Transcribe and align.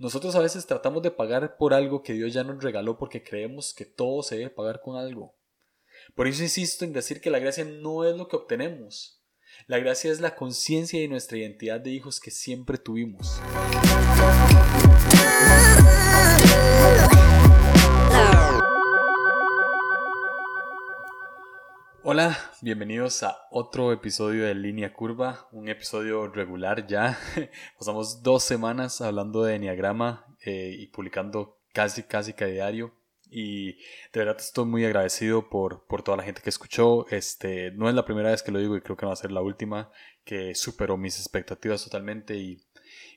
Nosotros 0.00 0.36
a 0.36 0.40
veces 0.40 0.64
tratamos 0.64 1.02
de 1.02 1.10
pagar 1.10 1.56
por 1.56 1.74
algo 1.74 2.04
que 2.04 2.12
Dios 2.12 2.32
ya 2.32 2.44
nos 2.44 2.62
regaló 2.62 2.98
porque 2.98 3.24
creemos 3.24 3.74
que 3.74 3.84
todo 3.84 4.22
se 4.22 4.36
debe 4.36 4.50
pagar 4.50 4.80
con 4.80 4.96
algo. 4.96 5.34
Por 6.14 6.28
eso 6.28 6.44
insisto 6.44 6.84
en 6.84 6.92
decir 6.92 7.20
que 7.20 7.30
la 7.30 7.40
gracia 7.40 7.64
no 7.64 8.04
es 8.04 8.16
lo 8.16 8.28
que 8.28 8.36
obtenemos. 8.36 9.24
La 9.66 9.80
gracia 9.80 10.12
es 10.12 10.20
la 10.20 10.36
conciencia 10.36 11.00
de 11.00 11.08
nuestra 11.08 11.38
identidad 11.38 11.80
de 11.80 11.90
hijos 11.90 12.20
que 12.20 12.30
siempre 12.30 12.78
tuvimos. 12.78 13.40
Hola, 22.10 22.38
bienvenidos 22.62 23.22
a 23.22 23.36
otro 23.50 23.92
episodio 23.92 24.46
de 24.46 24.54
Línea 24.54 24.94
Curva, 24.94 25.46
un 25.52 25.68
episodio 25.68 26.26
regular 26.26 26.86
ya. 26.86 27.18
Pasamos 27.78 28.22
dos 28.22 28.42
semanas 28.44 29.02
hablando 29.02 29.42
de 29.42 29.56
Enneagrama 29.56 30.24
eh, 30.42 30.74
y 30.78 30.86
publicando 30.86 31.60
casi, 31.74 32.04
casi 32.04 32.32
cada 32.32 32.50
diario. 32.50 32.94
Y 33.30 33.74
de 33.74 34.20
verdad 34.20 34.38
estoy 34.38 34.64
muy 34.64 34.86
agradecido 34.86 35.50
por, 35.50 35.86
por 35.86 36.02
toda 36.02 36.16
la 36.16 36.22
gente 36.22 36.40
que 36.40 36.48
escuchó. 36.48 37.06
Este, 37.10 37.72
no 37.72 37.90
es 37.90 37.94
la 37.94 38.06
primera 38.06 38.30
vez 38.30 38.42
que 38.42 38.52
lo 38.52 38.58
digo 38.58 38.74
y 38.74 38.80
creo 38.80 38.96
que 38.96 39.04
no 39.04 39.08
va 39.08 39.12
a 39.12 39.16
ser 39.16 39.30
la 39.30 39.42
última, 39.42 39.90
que 40.24 40.54
superó 40.54 40.96
mis 40.96 41.18
expectativas 41.18 41.84
totalmente. 41.84 42.36
Y, 42.36 42.62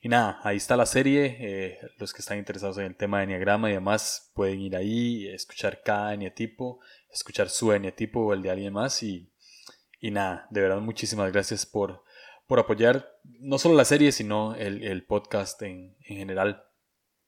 y 0.02 0.10
nada, 0.10 0.40
ahí 0.44 0.58
está 0.58 0.76
la 0.76 0.86
serie. 0.86 1.38
Eh, 1.40 1.80
los 1.98 2.14
que 2.14 2.20
están 2.20 2.38
interesados 2.38 2.78
en 2.78 2.86
el 2.86 2.96
tema 2.96 3.20
de 3.20 3.26
Enneagrama 3.26 3.70
y 3.70 3.74
demás 3.74 4.32
pueden 4.34 4.60
ir 4.60 4.76
ahí, 4.76 5.28
escuchar 5.28 5.82
cada 5.84 6.14
eneatipo 6.14 6.80
escuchar 7.12 7.50
su 7.50 7.72
tipo 7.96 8.22
o 8.22 8.34
el 8.34 8.42
de 8.42 8.52
alguien 8.52 8.74
más 8.74 9.04
y, 9.04 9.30
y 10.00 10.12
nada, 10.12 10.48
de 10.50 10.62
verdad 10.62 10.80
muchísimas 10.80 11.32
gracias 11.32 11.66
por, 11.66 12.04
por 12.48 12.60
apoyar 12.60 13.20
no 13.24 13.58
solo 13.58 13.76
la 13.76 13.86
serie, 13.86 14.12
sino 14.12 14.56
el, 14.56 14.84
el 14.84 15.06
podcast 15.06 15.62
en, 15.62 15.96
en, 16.06 16.18
general. 16.18 16.64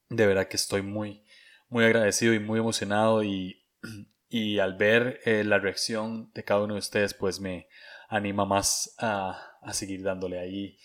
De 0.08 0.26
verdad 0.26 0.48
que 0.48 0.56
estoy 0.56 0.82
muy, 0.82 1.24
muy 1.68 1.84
agradecido 1.84 2.34
y 2.34 2.40
muy 2.40 2.58
emocionado 2.58 3.22
y, 3.22 3.62
y 4.28 4.58
al 4.58 4.76
ver 4.76 5.20
eh, 5.24 5.44
la 5.44 5.58
reacción 5.58 6.30
de 6.34 6.44
cada 6.44 6.62
uno 6.62 6.74
de 6.74 6.80
ustedes, 6.80 7.14
pues 7.14 7.40
me 7.40 7.68
anima 8.08 8.44
más 8.44 8.94
a, 8.98 9.58
a, 9.62 9.72
seguir 9.72 10.02
dándole 10.02 10.38
ahí. 10.38 10.78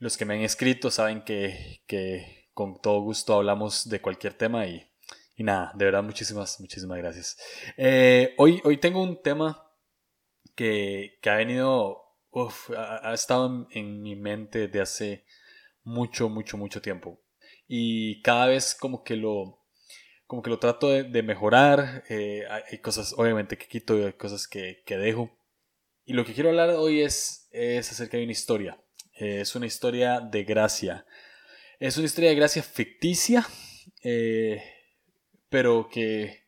Los 0.00 0.16
que 0.16 0.24
me 0.24 0.34
han 0.34 0.40
escrito 0.40 0.90
saben 0.90 1.22
que, 1.22 1.82
que 1.86 2.48
con 2.52 2.82
todo 2.82 3.00
gusto 3.00 3.34
hablamos 3.34 3.88
de 3.88 4.00
cualquier 4.00 4.34
tema 4.34 4.66
y 4.66 4.90
y 5.40 5.42
nada, 5.42 5.72
de 5.74 5.86
verdad, 5.86 6.02
muchísimas, 6.02 6.60
muchísimas 6.60 6.98
gracias. 6.98 7.38
Eh, 7.78 8.34
hoy, 8.36 8.60
hoy 8.62 8.76
tengo 8.76 9.02
un 9.02 9.22
tema 9.22 9.72
que, 10.54 11.18
que 11.22 11.30
ha 11.30 11.36
venido, 11.36 12.02
uf, 12.28 12.68
ha, 12.76 13.14
estado 13.14 13.66
en, 13.70 14.02
mi 14.02 14.16
mente 14.16 14.68
desde 14.68 14.82
hace 14.82 15.24
mucho, 15.82 16.28
mucho, 16.28 16.58
mucho 16.58 16.82
tiempo. 16.82 17.22
Y 17.66 18.20
cada 18.20 18.48
vez 18.48 18.74
como 18.74 19.02
que 19.02 19.16
lo, 19.16 19.64
como 20.26 20.42
que 20.42 20.50
lo 20.50 20.58
trato 20.58 20.90
de, 20.90 21.22
mejorar. 21.22 22.04
Eh, 22.10 22.44
hay 22.50 22.78
cosas, 22.80 23.14
obviamente, 23.16 23.56
que 23.56 23.66
quito 23.66 23.96
y 23.98 24.02
hay 24.02 24.12
cosas 24.12 24.46
que, 24.46 24.82
que, 24.84 24.98
dejo. 24.98 25.30
Y 26.04 26.12
lo 26.12 26.26
que 26.26 26.34
quiero 26.34 26.50
hablar 26.50 26.68
hoy 26.68 27.00
es, 27.00 27.48
es 27.50 27.90
acerca 27.90 28.18
de 28.18 28.24
una 28.24 28.32
historia. 28.32 28.78
Eh, 29.20 29.42
es 29.42 29.54
una 29.54 29.66
historia 29.66 30.20
de 30.20 30.44
gracia. 30.44 31.04
Es 31.78 31.98
una 31.98 32.06
historia 32.06 32.30
de 32.30 32.36
gracia 32.36 32.62
ficticia. 32.62 33.46
Eh, 34.02 34.62
pero 35.50 35.88
que, 35.90 36.44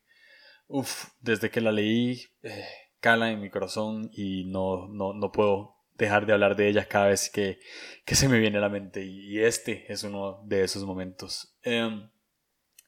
uff, 0.68 1.08
desde 1.20 1.50
que 1.50 1.60
la 1.60 1.70
leí, 1.70 2.22
eh, 2.42 2.66
cala 3.00 3.30
en 3.30 3.40
mi 3.40 3.50
corazón 3.50 4.10
y 4.14 4.44
no, 4.44 4.88
no, 4.88 5.12
no, 5.12 5.32
puedo 5.32 5.76
dejar 5.98 6.24
de 6.24 6.32
hablar 6.32 6.56
de 6.56 6.68
ella 6.68 6.88
cada 6.88 7.08
vez 7.08 7.28
que, 7.28 7.58
que 8.06 8.14
se 8.14 8.28
me 8.28 8.38
viene 8.38 8.56
a 8.56 8.62
la 8.62 8.70
mente. 8.70 9.04
Y, 9.04 9.40
este 9.40 9.92
es 9.92 10.02
uno 10.02 10.42
de 10.46 10.64
esos 10.64 10.84
momentos. 10.84 11.58
Em, 11.62 12.08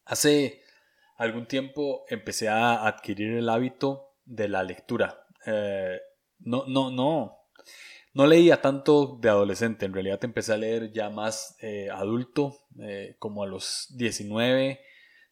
hace 0.06 0.62
algún 1.18 1.46
tiempo 1.46 2.06
empecé 2.08 2.48
a 2.48 2.86
adquirir 2.86 3.34
el 3.34 3.50
hábito 3.50 4.14
de 4.24 4.48
la 4.48 4.62
lectura. 4.62 5.26
No, 6.38 6.64
no, 6.66 6.90
no. 6.90 7.44
No 8.14 8.26
leía 8.26 8.62
tanto 8.62 9.18
de 9.20 9.28
adolescente, 9.28 9.86
en 9.86 9.92
realidad 9.92 10.24
empecé 10.24 10.52
a 10.52 10.56
leer 10.56 10.92
ya 10.92 11.10
más 11.10 11.56
eh, 11.60 11.88
adulto, 11.90 12.56
como 13.18 13.42
a 13.42 13.46
los 13.46 13.88
19, 13.96 14.80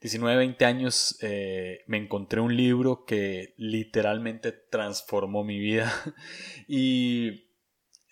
19, 0.02 0.36
20 0.36 0.64
años 0.64 1.16
eh, 1.22 1.84
me 1.86 1.96
encontré 1.96 2.40
un 2.40 2.56
libro 2.56 3.04
que 3.04 3.54
literalmente 3.56 4.50
transformó 4.50 5.44
mi 5.44 5.60
vida 5.60 5.92
y 6.66 7.28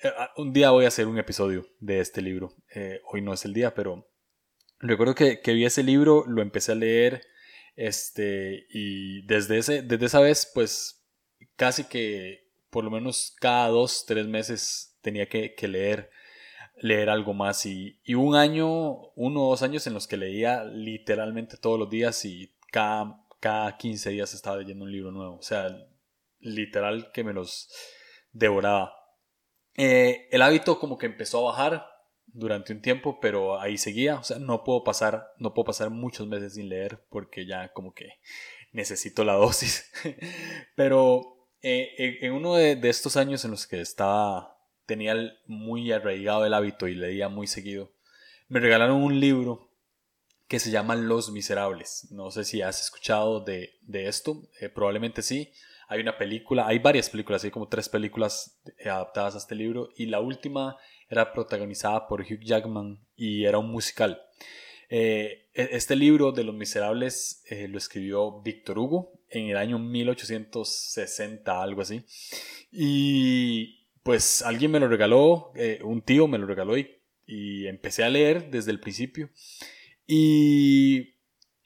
eh, 0.03 0.13
ah, 0.17 0.31
un 0.37 0.53
día 0.53 0.71
voy 0.71 0.85
a 0.85 0.89
hacer 0.89 1.09
un 1.09 1.19
episodio 1.19 1.67
de 1.81 1.99
este 1.99 2.23
libro. 2.23 2.55
Eh, 2.73 3.01
hoy 3.11 3.23
no 3.23 3.35
es 3.35 3.45
el 3.45 3.53
día, 3.53 3.75
pero 3.75 4.09
recuerdo 4.79 5.17
que, 5.17 5.41
vi 5.45 5.65
ese 5.65 5.83
libro, 5.83 6.25
lo 6.29 6.43
empecé 6.43 6.71
a 6.71 6.77
leer 6.77 7.23
este, 7.75 8.67
y 8.71 9.27
desde, 9.27 9.59
ese, 9.59 9.83
desde 9.83 10.07
esa 10.07 10.21
vez 10.21 10.49
pues 10.55 11.05
casi 11.57 11.89
que 11.89 12.50
por 12.71 12.85
lo 12.85 12.91
menos 12.91 13.35
cada 13.41 13.69
dos, 13.69 14.05
tres 14.07 14.27
meses 14.27 14.97
tenía 15.03 15.29
que, 15.29 15.55
leer 15.63 16.11
leer 16.83 17.11
algo 17.11 17.35
más 17.35 17.67
y, 17.67 18.01
y, 18.05 18.15
un 18.15 18.35
año, 18.35 19.11
uno 19.15 19.43
o 19.43 19.51
dos 19.51 19.63
años 19.63 19.87
en 19.87 19.93
los 19.93 20.07
que 20.07 20.17
leía 20.17 20.65
literalmente 20.65 21.59
todos 21.59 21.79
los 21.79 21.91
días 21.91 22.25
y 22.25 22.55
cada, 22.71 23.23
cada 23.39 23.77
15 23.77 24.11
días 24.11 24.33
estaba 24.33 24.57
leyendo 24.57 24.85
un 24.85 24.93
libro 24.93 25.11
nuevo. 25.11 25.37
O 25.37 25.43
sea, 25.43 25.69
literal 26.39 27.11
que 27.13 27.25
me 27.25 27.33
los 27.33 27.69
devoraba. 28.33 28.95
Eh, 29.77 30.29
el 30.31 30.43
hábito 30.43 30.79
como 30.79 30.99
que 30.99 31.07
empezó 31.07 31.39
a 31.39 31.53
bajar 31.53 31.87
durante 32.27 32.73
un 32.73 32.81
tiempo, 32.81 33.19
pero 33.21 33.61
ahí 33.61 33.79
seguía. 33.79 34.19
O 34.19 34.25
sea, 34.25 34.39
no 34.39 34.65
puedo 34.65 34.85
pasar, 34.85 35.33
no 35.39 35.55
puedo 35.55 35.67
pasar 35.67 35.91
muchos 35.91 36.27
meses 36.27 36.55
sin 36.55 36.69
leer 36.69 37.05
porque 37.11 37.47
ya 37.47 37.73
como 37.73 37.93
que 37.93 38.21
necesito 38.73 39.25
la 39.25 39.35
dosis. 39.35 39.91
pero 40.77 41.40
eh, 41.63 42.19
en 42.23 42.33
uno 42.33 42.55
de, 42.55 42.77
de 42.77 42.89
estos 42.89 43.17
años 43.17 43.45
en 43.45 43.51
los 43.51 43.67
que 43.67 43.81
estaba 43.81 44.57
tenía 44.87 45.15
muy 45.47 45.93
arraigado 45.93 46.45
el 46.45 46.55
hábito 46.55 46.89
y 46.89 46.97
leía 46.97 47.29
muy 47.29 47.47
seguido, 47.47 47.93
me 48.49 48.59
regalaron 48.59 49.03
un 49.03 49.21
libro 49.21 49.71
que 50.51 50.59
se 50.59 50.73
llama 50.73 50.97
Los 50.97 51.31
Miserables. 51.31 52.09
No 52.11 52.33
sé 52.33 52.45
si 52.45 52.61
has 52.61 52.81
escuchado 52.81 53.39
de, 53.39 53.79
esto, 53.89 54.43
eh, 54.61 54.69
probablemente 54.69 55.23
sí. 55.23 55.53
Hay 55.87 56.01
una 56.01 56.19
película, 56.19 56.67
hay 56.67 56.81
varias 56.81 57.09
películas, 57.09 57.45
hay 57.45 57.53
como 57.53 57.69
tres 57.69 57.89
películas 57.89 58.61
adaptadas 58.85 59.37
a 59.37 59.39
este 59.39 59.55
libro 59.55 59.91
y 59.97 60.07
la 60.07 60.19
última 60.19 60.77
era 61.09 61.33
protagonizada 61.33 62.09
por 62.09 62.23
Hugh 62.23 62.43
Jackman 62.43 62.99
y 63.15 63.45
era 63.45 63.59
un 63.59 63.71
musical. 63.71 64.21
Eh, 64.93 65.49
e, 65.55 65.69
este 65.73 65.95
libro 65.95 66.33
de 66.33 66.43
Los 66.43 66.55
Miserables 66.55 67.45
eh, 67.49 67.69
lo 67.69 67.79
escribió 67.79 68.43
Víctor 68.43 68.79
Hugo 68.81 69.23
en 69.29 69.47
el 69.47 69.57
año 69.57 69.79
1860, 69.79 71.63
algo 71.63 71.83
así. 71.83 72.05
Y 72.73 73.87
pues 74.03 74.43
alguien 74.43 74.73
me 74.73 74.81
lo 74.81 74.89
regaló, 74.89 75.53
eh, 75.55 75.79
un 75.85 76.03
tío 76.03 76.27
me 76.27 76.39
lo 76.39 76.47
regaló 76.47 76.77
y, 76.77 76.97
empecé 77.33 78.03
a 78.03 78.09
leer 78.09 78.51
desde 78.51 78.73
el 78.73 78.81
principio. 78.81 79.31
Y 80.05 81.15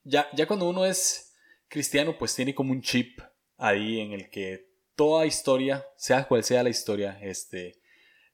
ya, 0.03 0.29
ya 0.35 0.47
cuando 0.47 0.69
uno 0.69 0.85
es 0.85 1.35
cristiano, 1.69 2.19
pues 2.19 2.35
tiene 2.35 2.55
como 2.55 2.73
un 2.73 2.83
chip 2.83 3.19
ahí 3.57 3.99
en 4.01 4.13
el 4.13 4.29
que 4.29 4.69
toda 4.95 5.25
historia, 5.25 5.87
sea 5.97 6.29
cual 6.29 6.45
sea 6.45 6.63
la 6.63 6.69
historia, 6.69 7.19
este, 7.23 7.81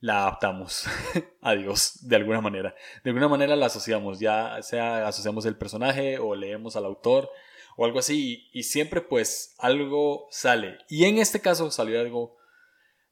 la 0.00 0.22
adaptamos 0.22 0.86
a 1.42 1.54
Dios 1.54 1.98
de 2.02 2.16
alguna 2.16 2.40
manera. 2.40 2.74
De 3.04 3.10
alguna 3.10 3.28
manera 3.28 3.54
la 3.56 3.66
asociamos, 3.66 4.18
ya 4.18 4.60
sea 4.62 5.06
asociamos 5.06 5.44
el 5.46 5.56
personaje 5.56 6.18
o 6.18 6.34
leemos 6.34 6.76
al 6.76 6.86
autor 6.86 7.30
o 7.76 7.84
algo 7.84 7.98
así 7.98 8.48
y, 8.52 8.64
siempre 8.64 9.00
pues 9.00 9.54
algo 9.58 10.26
sale. 10.30 10.78
Y 10.88 11.04
en 11.04 11.18
este 11.18 11.40
caso 11.40 11.70
salió 11.70 12.00
algo 12.00 12.36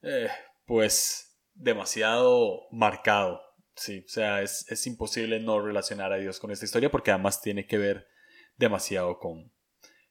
eh, 0.03 0.29
pues 0.67 1.39
demasiado 1.55 2.67
marcado. 2.71 3.43
Sí, 3.77 4.05
o 4.05 4.09
sea, 4.09 4.43
es, 4.43 4.87
imposible 4.87 5.39
no 5.39 5.61
relacionar 5.61 6.13
a 6.13 6.17
Dios 6.17 6.41
con 6.41 6.51
esta 6.51 6.65
historia 6.65 6.91
porque 6.91 7.13
además 7.13 7.41
tiene 7.41 7.67
que 7.67 7.79
ver 7.79 8.09
demasiado 8.57 9.19
con, 9.19 9.53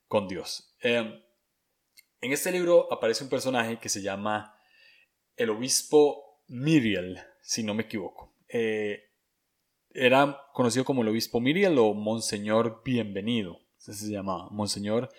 con 0.07 0.27
Dios. 0.27 0.75
Em, 0.79 1.21
en 2.21 2.31
este 2.31 2.51
libro 2.51 2.91
aparece 2.91 3.23
un 3.23 3.29
personaje 3.29 3.77
que 3.77 3.89
se 3.89 4.01
llama 4.01 4.57
el 5.35 5.49
obispo 5.49 6.26
Miriel, 6.47 7.19
si 7.41 7.63
no 7.63 7.73
me 7.73 7.83
equivoco. 7.83 8.33
Eh, 8.49 9.03
era 9.91 10.39
conocido 10.53 10.85
como 10.85 11.01
el 11.01 11.09
obispo 11.09 11.39
Miriel 11.39 11.77
o 11.77 11.93
Monseñor 11.93 12.81
Bienvenido. 12.83 13.59
Se 13.77 14.11
llamaba 14.11 14.49
Monseñor 14.49 15.09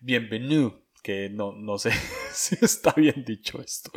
Bienvenido 0.00 0.86
que 1.06 1.30
no, 1.30 1.52
no 1.52 1.78
sé 1.78 1.92
si 2.32 2.56
está 2.60 2.92
bien 2.96 3.24
dicho 3.24 3.62
esto, 3.62 3.92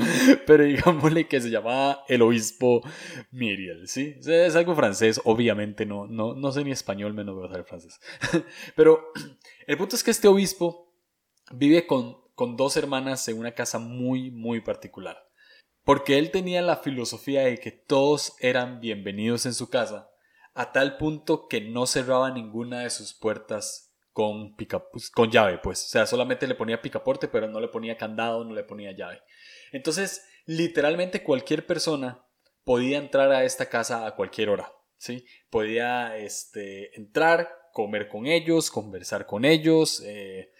pero 0.45 0.63
digámosle 0.63 1.27
que 1.27 1.41
se 1.41 1.49
llamaba 1.49 2.03
el 2.07 2.21
obispo 2.21 2.83
Miriel, 3.31 3.87
¿sí? 3.87 4.17
Es 4.23 4.55
algo 4.55 4.75
francés, 4.75 5.19
obviamente, 5.25 5.87
no, 5.87 6.05
no, 6.05 6.35
no 6.35 6.51
sé 6.51 6.63
ni 6.63 6.69
español, 6.69 7.15
menos 7.15 7.33
voy 7.33 7.47
a 7.47 7.49
saber 7.49 7.65
francés. 7.65 7.99
Pero 8.75 9.11
el 9.65 9.75
punto 9.75 9.95
es 9.95 10.03
que 10.03 10.11
este 10.11 10.27
obispo 10.27 10.93
vive 11.51 11.87
con, 11.87 12.15
con 12.35 12.55
dos 12.55 12.77
hermanas 12.77 13.27
en 13.27 13.39
una 13.39 13.55
casa 13.55 13.79
muy, 13.79 14.29
muy 14.29 14.61
particular, 14.61 15.17
porque 15.83 16.17
él 16.17 16.31
tenía 16.31 16.61
la 16.61 16.77
filosofía 16.77 17.43
de 17.43 17.57
que 17.57 17.71
todos 17.71 18.35
eran 18.39 18.79
bienvenidos 18.79 19.45
en 19.45 19.53
su 19.53 19.69
casa, 19.69 20.09
a 20.53 20.71
tal 20.71 20.97
punto 20.97 21.47
que 21.47 21.61
no 21.61 21.87
cerraba 21.87 22.31
ninguna 22.31 22.81
de 22.81 22.89
sus 22.89 23.13
puertas 23.13 23.89
con, 24.11 24.55
pues, 24.55 25.09
con 25.09 25.31
llave, 25.31 25.59
pues. 25.59 25.85
O 25.85 25.87
sea, 25.87 26.05
solamente 26.05 26.47
le 26.47 26.55
ponía 26.55 26.81
picaporte, 26.81 27.27
pero 27.27 27.47
no 27.47 27.59
le 27.59 27.69
ponía 27.69 27.97
candado, 27.97 28.43
no 28.43 28.53
le 28.53 28.63
ponía 28.63 28.91
llave. 28.91 29.21
Entonces, 29.71 30.25
literalmente 30.45 31.23
cualquier 31.23 31.65
persona 31.65 32.25
podía 32.63 32.97
entrar 32.97 33.31
a 33.31 33.43
esta 33.43 33.69
casa 33.69 34.05
a 34.05 34.15
cualquier 34.15 34.49
hora, 34.49 34.73
¿sí? 34.97 35.25
Podía 35.49 36.17
este, 36.17 36.95
entrar, 36.97 37.49
comer 37.71 38.09
con 38.09 38.25
ellos, 38.27 38.69
conversar 38.69 39.25
con 39.25 39.45
ellos, 39.45 40.01
eh, 40.05 40.51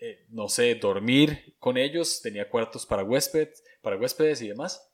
eh, 0.00 0.26
no 0.28 0.48
sé, 0.48 0.76
dormir 0.76 1.56
con 1.58 1.76
ellos, 1.76 2.22
tenía 2.22 2.48
cuartos 2.48 2.86
para 2.86 3.02
huéspedes, 3.02 3.64
para 3.80 3.96
huéspedes 3.96 4.42
y 4.42 4.48
demás. 4.48 4.90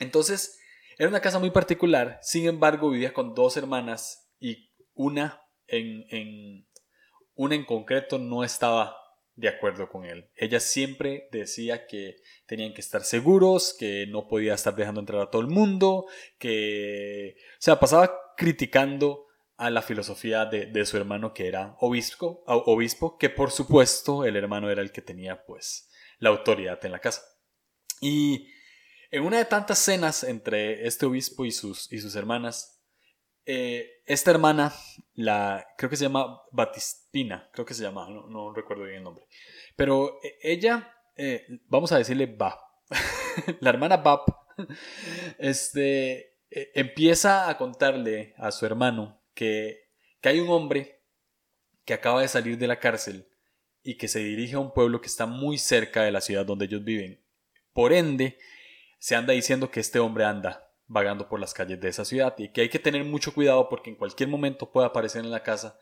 Entonces, 0.00 0.58
era 0.98 1.08
una 1.08 1.20
casa 1.20 1.38
muy 1.38 1.50
particular, 1.50 2.18
sin 2.22 2.46
embargo, 2.46 2.90
vivía 2.90 3.12
con 3.12 3.34
dos 3.34 3.56
hermanas 3.56 4.30
y 4.38 4.70
una 4.94 5.42
en, 5.66 6.04
en, 6.10 6.66
una 7.34 7.54
en 7.54 7.64
concreto 7.64 8.18
no 8.18 8.44
estaba 8.44 8.96
de 9.34 9.48
acuerdo 9.48 9.88
con 9.88 10.04
él. 10.04 10.30
Ella 10.36 10.60
siempre 10.60 11.28
decía 11.32 11.86
que 11.86 12.16
tenían 12.46 12.74
que 12.74 12.80
estar 12.80 13.02
seguros, 13.02 13.74
que 13.78 14.06
no 14.06 14.28
podía 14.28 14.54
estar 14.54 14.74
dejando 14.74 15.00
entrar 15.00 15.22
a 15.22 15.30
todo 15.30 15.42
el 15.42 15.48
mundo, 15.48 16.06
que... 16.38 17.36
O 17.54 17.60
sea, 17.60 17.80
pasaba 17.80 18.12
criticando 18.36 19.26
a 19.56 19.70
la 19.70 19.82
filosofía 19.82 20.44
de, 20.46 20.84
su 20.86 20.96
hermano 20.96 21.32
que 21.32 21.46
era 21.46 21.76
obispo, 21.78 22.42
obispo, 22.46 23.16
que 23.16 23.30
por 23.30 23.50
supuesto 23.50 24.24
el 24.24 24.36
hermano 24.36 24.70
era 24.70 24.82
el 24.82 24.92
que 24.92 25.02
tenía 25.02 25.44
pues 25.44 25.88
la 26.18 26.30
autoridad 26.30 26.84
en 26.84 26.92
la 26.92 26.98
casa. 26.98 27.22
Y 28.02 28.48
en 29.12 29.22
una 29.22 29.38
de 29.38 29.44
tantas 29.44 29.78
cenas 29.78 30.24
entre 30.24 30.88
este 30.88 31.06
obispo 31.06 31.44
y 31.44 31.52
sus, 31.52 31.90
y 31.92 32.00
sus 32.00 32.16
hermanas, 32.16 32.82
eh, 33.46 34.02
esta 34.06 34.32
hermana, 34.32 34.72
la, 35.14 35.64
creo 35.78 35.88
que 35.88 35.96
se 35.96 36.06
llama 36.06 36.42
Batistina, 36.50 37.48
creo 37.52 37.64
que 37.64 37.74
se 37.74 37.84
llama, 37.84 38.08
no, 38.08 38.52
recuerdo 38.52 38.82
bien 38.82 38.96
el 38.96 39.04
nombre, 39.04 39.24
pero 39.76 40.18
eh, 40.24 40.36
ella, 40.42 40.92
eh, 41.16 41.46
vamos 41.68 41.92
a 41.92 41.98
decirle 41.98 42.26
Bab, 42.26 42.58
la 43.60 43.70
hermana 43.70 43.98
Bab, 43.98 44.22
este, 45.38 46.40
empieza 46.50 47.48
a 47.48 47.56
contarle 47.56 48.34
a 48.36 48.50
su 48.50 48.66
hermano 48.66 49.22
que, 49.32 49.90
que 50.20 50.28
hay 50.28 50.40
un 50.40 50.50
hombre 50.50 51.04
que 51.84 51.94
acaba 51.94 52.20
de 52.20 52.28
salir 52.28 52.58
de 52.58 52.66
la 52.66 52.80
cárcel 52.80 53.28
y 53.84 53.96
que 53.96 54.08
se 54.08 54.18
dirige 54.18 54.56
a 54.56 54.60
un 54.60 54.72
pueblo 54.72 55.00
que 55.00 55.06
está 55.06 55.26
muy 55.26 55.56
cerca 55.56 56.02
de 56.02 56.10
la 56.10 56.20
ciudad 56.20 56.44
donde 56.44 56.64
ellos 56.64 56.82
viven. 56.82 57.21
Por 57.72 57.92
ende, 57.92 58.38
se 58.98 59.16
anda 59.16 59.32
diciendo 59.32 59.70
que 59.70 59.80
este 59.80 59.98
hombre 59.98 60.24
anda 60.24 60.68
vagando 60.86 61.28
por 61.28 61.40
las 61.40 61.54
calles 61.54 61.80
de 61.80 61.88
esa 61.88 62.04
ciudad 62.04 62.34
y 62.38 62.52
que 62.52 62.62
hay 62.62 62.68
que 62.68 62.78
tener 62.78 63.04
mucho 63.04 63.32
cuidado 63.32 63.68
porque 63.68 63.90
en 63.90 63.96
cualquier 63.96 64.28
momento 64.28 64.70
puede 64.70 64.86
aparecer 64.86 65.24
en 65.24 65.30
la 65.30 65.42
casa 65.42 65.78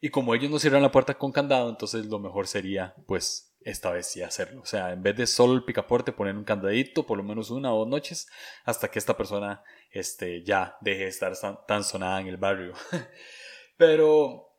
y 0.00 0.10
como 0.10 0.34
ellos 0.34 0.50
no 0.50 0.58
cierran 0.58 0.82
la 0.82 0.90
puerta 0.90 1.14
con 1.14 1.32
candado, 1.32 1.68
entonces 1.68 2.06
lo 2.06 2.18
mejor 2.18 2.46
sería 2.46 2.94
pues 3.06 3.56
esta 3.60 3.90
vez 3.90 4.06
sí 4.06 4.22
hacerlo. 4.22 4.62
O 4.62 4.66
sea, 4.66 4.92
en 4.92 5.02
vez 5.02 5.16
de 5.16 5.26
solo 5.26 5.54
el 5.54 5.64
picaporte, 5.64 6.12
poner 6.12 6.36
un 6.36 6.44
candadito 6.44 7.04
por 7.04 7.18
lo 7.18 7.24
menos 7.24 7.50
una 7.50 7.74
o 7.74 7.80
dos 7.80 7.88
noches 7.88 8.28
hasta 8.64 8.88
que 8.90 8.98
esta 8.98 9.16
persona 9.16 9.64
este, 9.90 10.44
ya 10.44 10.76
deje 10.80 11.02
de 11.02 11.08
estar 11.08 11.34
tan, 11.66 11.82
sonada 11.82 12.20
en 12.20 12.28
el 12.28 12.36
barrio. 12.36 12.74
Pero 13.76 14.56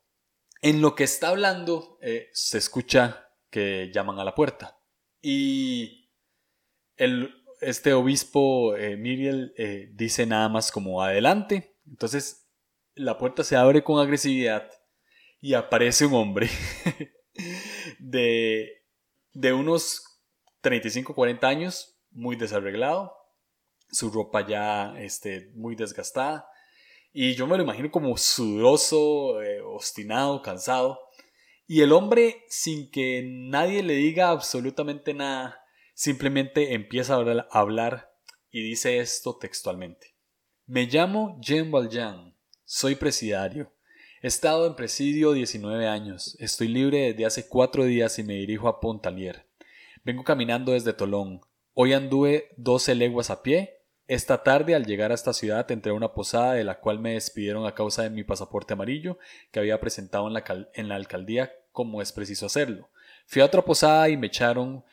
en 0.62 0.82
lo 0.82 0.94
que 0.94 1.06
está 1.06 1.30
hablando 1.30 1.98
eh, 2.02 2.30
se 2.34 2.58
escucha 2.58 3.32
que 3.50 3.90
llaman 3.94 4.20
a 4.20 4.26
la 4.26 4.36
puerta 4.36 4.78
y 5.22 6.07
el 6.98 7.34
este 7.62 7.94
obispo 7.94 8.76
eh, 8.76 8.98
Miriel 8.98 9.54
eh, 9.58 9.90
dice 9.94 10.26
nada 10.26 10.50
más 10.50 10.72
como 10.72 11.02
adelante. 11.02 11.76
Entonces 11.88 12.48
la 12.96 13.18
puerta 13.18 13.44
se 13.44 13.56
abre 13.56 13.84
con 13.84 14.00
agresividad 14.00 14.70
y 15.40 15.54
aparece 15.54 16.06
un 16.06 16.14
hombre 16.16 16.50
de, 18.00 18.84
de 19.34 19.54
unos 19.54 20.04
35-40 20.64 21.44
años, 21.44 22.00
muy 22.12 22.36
desarreglado, 22.36 23.14
su 23.92 24.10
ropa 24.10 24.46
ya 24.46 24.96
este, 25.00 25.52
muy 25.54 25.76
desgastada. 25.76 26.50
Y 27.14 27.36
yo 27.36 27.48
me 27.48 27.58
lo 27.58 27.64
imagino 27.64 27.90
como 27.90 28.18
sudoroso, 28.18 29.42
eh, 29.42 29.62
obstinado, 29.62 30.42
cansado. 30.42 31.00
Y 31.68 31.82
el 31.82 31.92
hombre, 31.92 32.46
sin 32.50 32.90
que 32.92 33.24
nadie 33.26 33.84
le 33.84 33.94
diga 33.94 34.30
absolutamente 34.30 35.14
nada, 35.14 35.60
Simplemente 36.00 36.76
empieza 36.76 37.16
a 37.16 37.60
hablar 37.60 38.14
y 38.52 38.62
dice 38.62 39.00
esto 39.00 39.36
textualmente. 39.38 40.14
Me 40.68 40.86
llamo 40.86 41.40
Jean 41.42 41.72
Valjean, 41.72 42.36
soy 42.66 42.94
presidiario. 42.94 43.74
He 44.22 44.28
estado 44.28 44.68
en 44.68 44.76
presidio 44.76 45.32
19 45.32 45.88
años, 45.88 46.38
estoy 46.40 46.68
libre 46.68 47.00
desde 47.00 47.26
hace 47.26 47.48
cuatro 47.48 47.84
días 47.84 48.20
y 48.20 48.24
me 48.24 48.36
dirijo 48.36 48.68
a 48.68 48.80
Pontalier. 48.80 49.48
Vengo 50.04 50.24
caminando 50.24 50.74
desde 50.74 50.94
Tolón. 50.94 51.42
Hoy 51.74 51.94
anduve 51.94 52.52
12 52.58 52.94
leguas 52.94 53.32
a 53.32 53.42
pie. 53.42 53.80
Esta 54.06 54.44
tarde, 54.44 54.76
al 54.76 54.86
llegar 54.86 55.12
a 55.12 55.16
esta 55.16 55.34
ciudad, 55.34 55.72
entré 55.72 55.92
a 55.92 55.96
una 55.96 56.14
posada 56.14 56.54
de 56.54 56.64
la 56.64 56.80
cual 56.80 57.00
me 57.00 57.14
despidieron 57.14 57.66
a 57.66 57.74
causa 57.74 58.04
de 58.04 58.12
mi 58.12 58.24
pasaporte 58.24 58.74
amarillo 58.74 59.18
que 59.50 59.60
había 59.60 59.80
presentado 59.80 60.28
en 60.28 60.34
la, 60.36 60.44
en 60.76 60.90
la 60.90 60.96
alcaldía 60.96 61.52
como 61.72 62.04
es 62.04 62.12
preciso 62.12 62.46
hacerlo. 62.46 62.88
Fui 63.26 63.42
a 63.42 63.46
otra 63.46 63.64
posada 63.64 64.10
y 64.10 64.16
me 64.16 64.28
echaron 64.28 64.86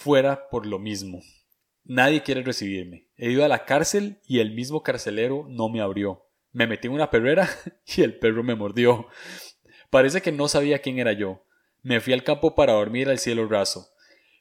fuera 0.00 0.48
por 0.48 0.64
lo 0.64 0.78
mismo. 0.78 1.20
Nadie 1.84 2.22
quiere 2.22 2.42
recibirme. 2.42 3.06
He 3.18 3.30
ido 3.30 3.44
a 3.44 3.48
la 3.48 3.66
cárcel 3.66 4.18
y 4.26 4.38
el 4.38 4.54
mismo 4.54 4.82
carcelero 4.82 5.46
no 5.50 5.68
me 5.68 5.82
abrió. 5.82 6.24
Me 6.52 6.66
metí 6.66 6.86
en 6.88 6.94
una 6.94 7.10
perrera 7.10 7.50
y 7.86 8.00
el 8.00 8.18
perro 8.18 8.42
me 8.42 8.54
mordió. 8.54 9.08
Parece 9.90 10.22
que 10.22 10.32
no 10.32 10.48
sabía 10.48 10.78
quién 10.78 10.98
era 10.98 11.12
yo. 11.12 11.44
Me 11.82 12.00
fui 12.00 12.14
al 12.14 12.24
campo 12.24 12.54
para 12.54 12.72
dormir 12.72 13.10
al 13.10 13.18
cielo 13.18 13.46
raso. 13.46 13.90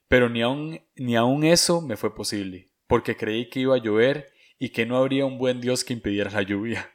Pero 0.07 0.29
ni 0.29 0.41
aun, 0.41 0.81
ni 0.95 1.17
aun 1.17 1.43
eso 1.43 1.81
me 1.81 1.97
fue 1.97 2.15
posible, 2.15 2.71
porque 2.87 3.17
creí 3.17 3.49
que 3.49 3.59
iba 3.59 3.75
a 3.75 3.81
llover 3.81 4.31
y 4.57 4.69
que 4.69 4.85
no 4.85 4.97
habría 4.97 5.25
un 5.25 5.37
buen 5.37 5.59
Dios 5.59 5.83
que 5.83 5.93
impidiera 5.93 6.31
la 6.31 6.41
lluvia. 6.41 6.89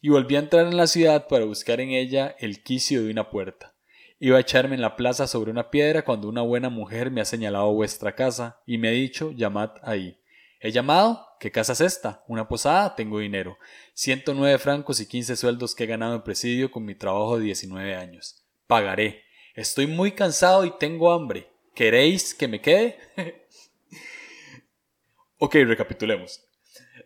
Y 0.00 0.08
volví 0.08 0.36
a 0.36 0.40
entrar 0.40 0.66
en 0.66 0.78
la 0.78 0.86
ciudad 0.86 1.28
para 1.28 1.44
buscar 1.44 1.80
en 1.80 1.90
ella 1.90 2.34
el 2.38 2.62
quicio 2.62 3.04
de 3.04 3.10
una 3.10 3.28
puerta. 3.28 3.75
Iba 4.18 4.38
a 4.38 4.40
echarme 4.40 4.76
en 4.76 4.80
la 4.80 4.96
plaza 4.96 5.26
sobre 5.26 5.50
una 5.50 5.70
piedra 5.70 6.02
cuando 6.02 6.28
una 6.28 6.40
buena 6.40 6.70
mujer 6.70 7.10
me 7.10 7.20
ha 7.20 7.26
señalado 7.26 7.72
vuestra 7.72 8.14
casa 8.14 8.62
y 8.64 8.78
me 8.78 8.88
ha 8.88 8.92
dicho 8.92 9.32
llamad 9.32 9.72
ahí. 9.82 10.18
He 10.60 10.72
llamado. 10.72 11.24
¿Qué 11.38 11.52
casa 11.52 11.74
es 11.74 11.82
esta? 11.82 12.24
Una 12.26 12.48
posada. 12.48 12.94
Tengo 12.96 13.18
dinero. 13.18 13.58
109 13.92 14.56
francos 14.58 15.00
y 15.00 15.06
15 15.06 15.36
sueldos 15.36 15.74
que 15.74 15.84
he 15.84 15.86
ganado 15.86 16.14
en 16.14 16.22
presidio 16.22 16.70
con 16.70 16.86
mi 16.86 16.94
trabajo 16.94 17.38
de 17.38 17.44
19 17.44 17.94
años. 17.94 18.42
Pagaré. 18.66 19.22
Estoy 19.54 19.86
muy 19.86 20.12
cansado 20.12 20.64
y 20.64 20.72
tengo 20.78 21.12
hambre. 21.12 21.48
¿Queréis 21.74 22.34
que 22.34 22.48
me 22.48 22.62
quede? 22.62 22.98
ok, 25.38 25.54
recapitulemos. 25.66 26.42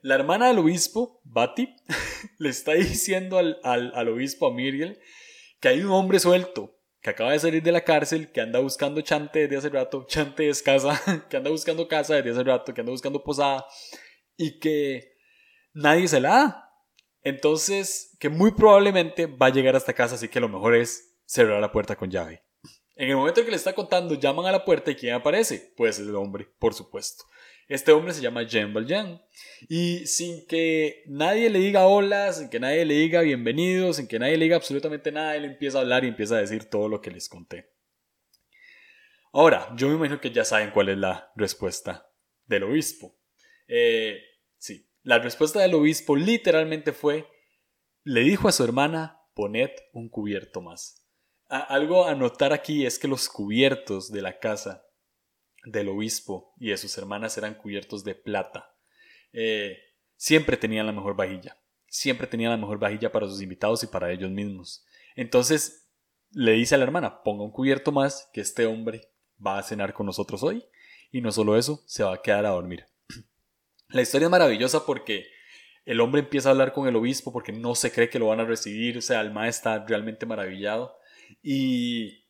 La 0.02 0.14
hermana 0.14 0.46
del 0.46 0.60
obispo, 0.60 1.20
Bati, 1.24 1.74
le 2.38 2.48
está 2.48 2.74
diciendo 2.74 3.36
al, 3.36 3.58
al, 3.64 3.92
al 3.96 4.08
obispo, 4.08 4.46
a 4.46 4.54
Miriel, 4.54 5.00
que 5.58 5.68
hay 5.68 5.80
un 5.80 5.90
hombre 5.90 6.20
suelto, 6.20 6.79
que 7.00 7.10
acaba 7.10 7.32
de 7.32 7.38
salir 7.38 7.62
de 7.62 7.72
la 7.72 7.82
cárcel, 7.82 8.30
que 8.30 8.40
anda 8.40 8.58
buscando 8.60 9.00
chante 9.00 9.40
desde 9.40 9.56
hace 9.56 9.68
rato, 9.70 10.04
chante 10.06 10.48
es 10.48 10.62
casa, 10.62 11.00
que 11.30 11.36
anda 11.36 11.50
buscando 11.50 11.88
casa 11.88 12.16
desde 12.16 12.30
hace 12.30 12.44
rato, 12.44 12.74
que 12.74 12.80
anda 12.80 12.92
buscando 12.92 13.22
posada 13.22 13.66
y 14.36 14.58
que 14.58 15.16
nadie 15.72 16.08
se 16.08 16.20
la 16.20 16.28
da. 16.28 16.66
Entonces, 17.22 18.16
que 18.18 18.28
muy 18.28 18.52
probablemente 18.52 19.26
va 19.26 19.46
a 19.46 19.50
llegar 19.50 19.74
a 19.74 19.78
esta 19.78 19.92
casa, 19.92 20.14
así 20.14 20.28
que 20.28 20.40
lo 20.40 20.48
mejor 20.48 20.74
es 20.74 21.18
cerrar 21.26 21.60
la 21.60 21.72
puerta 21.72 21.96
con 21.96 22.10
llave. 22.10 22.42
En 22.96 23.08
el 23.08 23.16
momento 23.16 23.40
en 23.40 23.46
que 23.46 23.50
le 23.52 23.56
está 23.56 23.72
contando, 23.72 24.14
llaman 24.14 24.46
a 24.46 24.52
la 24.52 24.64
puerta 24.64 24.90
y 24.90 24.94
¿quién 24.94 25.14
aparece? 25.14 25.72
Pues 25.76 25.98
es 25.98 26.06
el 26.06 26.14
hombre, 26.16 26.48
por 26.58 26.74
supuesto. 26.74 27.24
Este 27.70 27.92
hombre 27.92 28.12
se 28.12 28.20
llama 28.20 28.42
Jean 28.42 28.74
Valjean. 28.74 29.22
Y 29.68 30.04
sin 30.08 30.44
que 30.48 31.04
nadie 31.06 31.48
le 31.50 31.60
diga 31.60 31.86
hola, 31.86 32.32
sin 32.32 32.50
que 32.50 32.58
nadie 32.58 32.84
le 32.84 32.94
diga 32.94 33.20
bienvenido, 33.20 33.92
sin 33.92 34.08
que 34.08 34.18
nadie 34.18 34.36
le 34.36 34.46
diga 34.46 34.56
absolutamente 34.56 35.12
nada, 35.12 35.36
él 35.36 35.44
empieza 35.44 35.78
a 35.78 35.82
hablar 35.82 36.04
y 36.04 36.08
empieza 36.08 36.34
a 36.34 36.40
decir 36.40 36.64
todo 36.64 36.88
lo 36.88 37.00
que 37.00 37.12
les 37.12 37.28
conté. 37.28 37.70
Ahora, 39.32 39.72
yo 39.76 39.86
me 39.86 39.94
imagino 39.94 40.20
que 40.20 40.32
ya 40.32 40.44
saben 40.44 40.72
cuál 40.72 40.88
es 40.88 40.98
la 40.98 41.30
respuesta 41.36 42.10
del 42.44 42.64
obispo. 42.64 43.16
Eh, 43.68 44.20
sí, 44.58 44.90
la 45.04 45.20
respuesta 45.20 45.60
del 45.60 45.74
obispo 45.74 46.16
literalmente 46.16 46.92
fue, 46.92 47.28
le 48.02 48.22
dijo 48.22 48.48
a 48.48 48.52
su 48.52 48.64
hermana, 48.64 49.20
poned 49.32 49.70
un 49.92 50.08
cubierto 50.08 50.60
más. 50.60 51.06
algo 51.46 52.06
a 52.06 52.16
notar 52.16 52.52
aquí 52.52 52.84
es 52.84 52.98
que 52.98 53.06
los 53.06 53.28
cubiertos 53.28 54.10
de 54.10 54.22
la 54.22 54.40
casa 54.40 54.89
del 55.64 55.88
obispo 55.88 56.54
y 56.58 56.70
de 56.70 56.76
sus 56.76 56.96
hermanas 56.98 57.36
eran 57.38 57.54
cubiertos 57.54 58.04
de 58.04 58.14
plata. 58.14 58.74
Eh, 59.32 59.78
siempre 60.16 60.56
tenían 60.56 60.86
la 60.86 60.92
mejor 60.92 61.16
vajilla, 61.16 61.58
siempre 61.86 62.26
tenían 62.26 62.50
la 62.50 62.56
mejor 62.56 62.78
vajilla 62.78 63.12
para 63.12 63.26
sus 63.26 63.42
invitados 63.42 63.82
y 63.82 63.86
para 63.86 64.10
ellos 64.12 64.30
mismos. 64.30 64.84
Entonces 65.16 65.88
le 66.32 66.52
dice 66.52 66.74
a 66.74 66.78
la 66.78 66.84
hermana, 66.84 67.22
ponga 67.22 67.44
un 67.44 67.50
cubierto 67.50 67.92
más, 67.92 68.30
que 68.32 68.40
este 68.40 68.66
hombre 68.66 69.10
va 69.44 69.58
a 69.58 69.62
cenar 69.62 69.92
con 69.92 70.06
nosotros 70.06 70.42
hoy, 70.42 70.64
y 71.10 71.20
no 71.20 71.32
solo 71.32 71.56
eso, 71.56 71.82
se 71.86 72.04
va 72.04 72.14
a 72.14 72.22
quedar 72.22 72.46
a 72.46 72.50
dormir. 72.50 72.86
La 73.88 74.02
historia 74.02 74.26
es 74.26 74.30
maravillosa 74.30 74.86
porque 74.86 75.26
El 75.86 76.00
hombre 76.00 76.20
empieza 76.20 76.50
a 76.50 76.52
hablar 76.52 76.72
con 76.72 76.86
el 76.86 76.94
obispo 76.94 77.32
porque 77.32 77.52
no 77.52 77.74
se 77.74 77.90
cree 77.90 78.10
que 78.10 78.18
lo 78.18 78.26
van 78.26 78.38
a 78.38 78.44
recibir, 78.44 78.98
o 78.98 79.00
sea, 79.00 79.24
maestro 79.24 79.72
está 79.72 79.86
realmente 79.86 80.26
maravillado. 80.26 80.94
Y, 81.42 82.26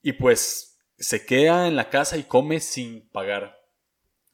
y 0.00 0.12
pues 0.12 0.73
se 0.98 1.26
queda 1.26 1.66
en 1.66 1.76
la 1.76 1.90
casa 1.90 2.16
y 2.16 2.24
come 2.24 2.60
sin 2.60 3.08
pagar 3.08 3.58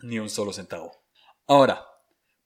ni 0.00 0.18
un 0.18 0.30
solo 0.30 0.52
centavo. 0.52 0.92
Ahora, 1.46 1.86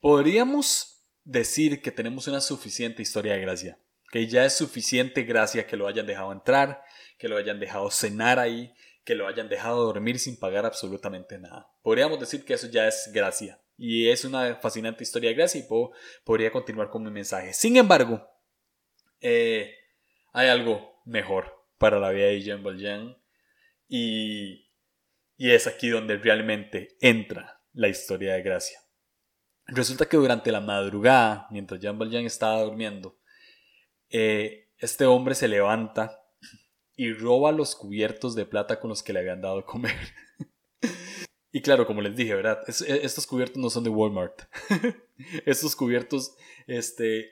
podríamos 0.00 1.06
decir 1.24 1.82
que 1.82 1.90
tenemos 1.90 2.26
una 2.26 2.40
suficiente 2.40 3.02
historia 3.02 3.34
de 3.34 3.40
gracia, 3.40 3.78
que 4.10 4.26
ya 4.26 4.44
es 4.44 4.54
suficiente 4.54 5.22
gracia 5.22 5.66
que 5.66 5.76
lo 5.76 5.86
hayan 5.86 6.06
dejado 6.06 6.32
entrar, 6.32 6.82
que 7.18 7.28
lo 7.28 7.36
hayan 7.36 7.60
dejado 7.60 7.90
cenar 7.90 8.38
ahí, 8.38 8.74
que 9.04 9.14
lo 9.14 9.26
hayan 9.26 9.48
dejado 9.48 9.84
dormir 9.84 10.18
sin 10.18 10.38
pagar 10.38 10.64
absolutamente 10.64 11.38
nada. 11.38 11.70
Podríamos 11.82 12.18
decir 12.18 12.44
que 12.44 12.54
eso 12.54 12.68
ya 12.68 12.88
es 12.88 13.10
gracia. 13.12 13.60
Y 13.76 14.08
es 14.08 14.24
una 14.24 14.54
fascinante 14.56 15.02
historia 15.02 15.30
de 15.30 15.36
gracia 15.36 15.60
y 15.60 15.68
podría 16.24 16.52
continuar 16.52 16.90
con 16.90 17.02
mi 17.02 17.10
mensaje. 17.10 17.52
Sin 17.52 17.76
embargo, 17.76 18.26
eh, 19.20 19.74
hay 20.32 20.48
algo 20.48 21.02
mejor 21.04 21.66
para 21.78 21.98
la 21.98 22.10
vida 22.10 22.26
de 22.26 22.40
Jean 22.40 22.62
Valjean 22.62 23.16
y, 23.96 24.72
es 25.38 25.68
aquí 25.68 25.88
donde 25.88 26.16
realmente 26.16 26.96
entra 27.00 27.60
la 27.72 27.88
historia 27.88 28.34
de 28.34 28.42
gracia. 28.42 28.78
Resulta 29.66 30.06
que 30.06 30.16
durante 30.16 30.50
la 30.50 30.60
madrugada, 30.60 31.46
mientras 31.50 31.80
Jean 31.80 31.98
Valjean 31.98 32.24
estaba 32.26 32.62
durmiendo, 32.62 33.16
eh, 34.10 34.72
este 34.78 35.06
hombre 35.06 35.36
se 35.36 35.46
levanta 35.46 36.20
y 36.96 37.12
roba 37.12 37.52
los 37.52 37.76
cubiertos 37.76 38.34
de 38.34 38.46
plata 38.46 38.80
con 38.80 38.90
los 38.90 39.02
que 39.02 39.12
le 39.12 39.20
habían 39.20 39.40
dado 39.40 39.60
a 39.60 39.66
comer. 39.66 39.94
y 41.52 41.62
claro, 41.62 41.86
como 41.86 42.02
les 42.02 42.16
dije, 42.16 42.34
¿verdad? 42.34 42.62
E, 42.68 43.00
estos 43.04 43.28
cubiertos 43.28 43.58
no 43.58 43.70
son 43.70 43.84
de 43.84 43.90
Walmart. 43.90 44.42
estos 45.46 45.76
cubiertos, 45.76 46.34
este, 46.66 47.30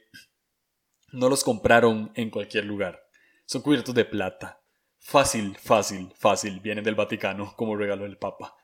no 1.13 1.29
los 1.29 1.43
compraron 1.43 2.13
en 2.15 2.31
cualquier 2.31 2.67
lugar. 2.67 3.03
Son 3.47 3.63
cubiertos 3.63 3.95
de 3.97 4.05
plata. 4.05 4.62
Fácil, 5.05 5.57
fácil, 5.59 6.15
fácil. 6.17 6.61
Vienen 6.61 6.85
del 6.85 6.95
Vaticano 6.95 7.55
como 7.57 7.77
regalo 7.77 8.05
del 8.05 8.19
Papa. 8.19 8.57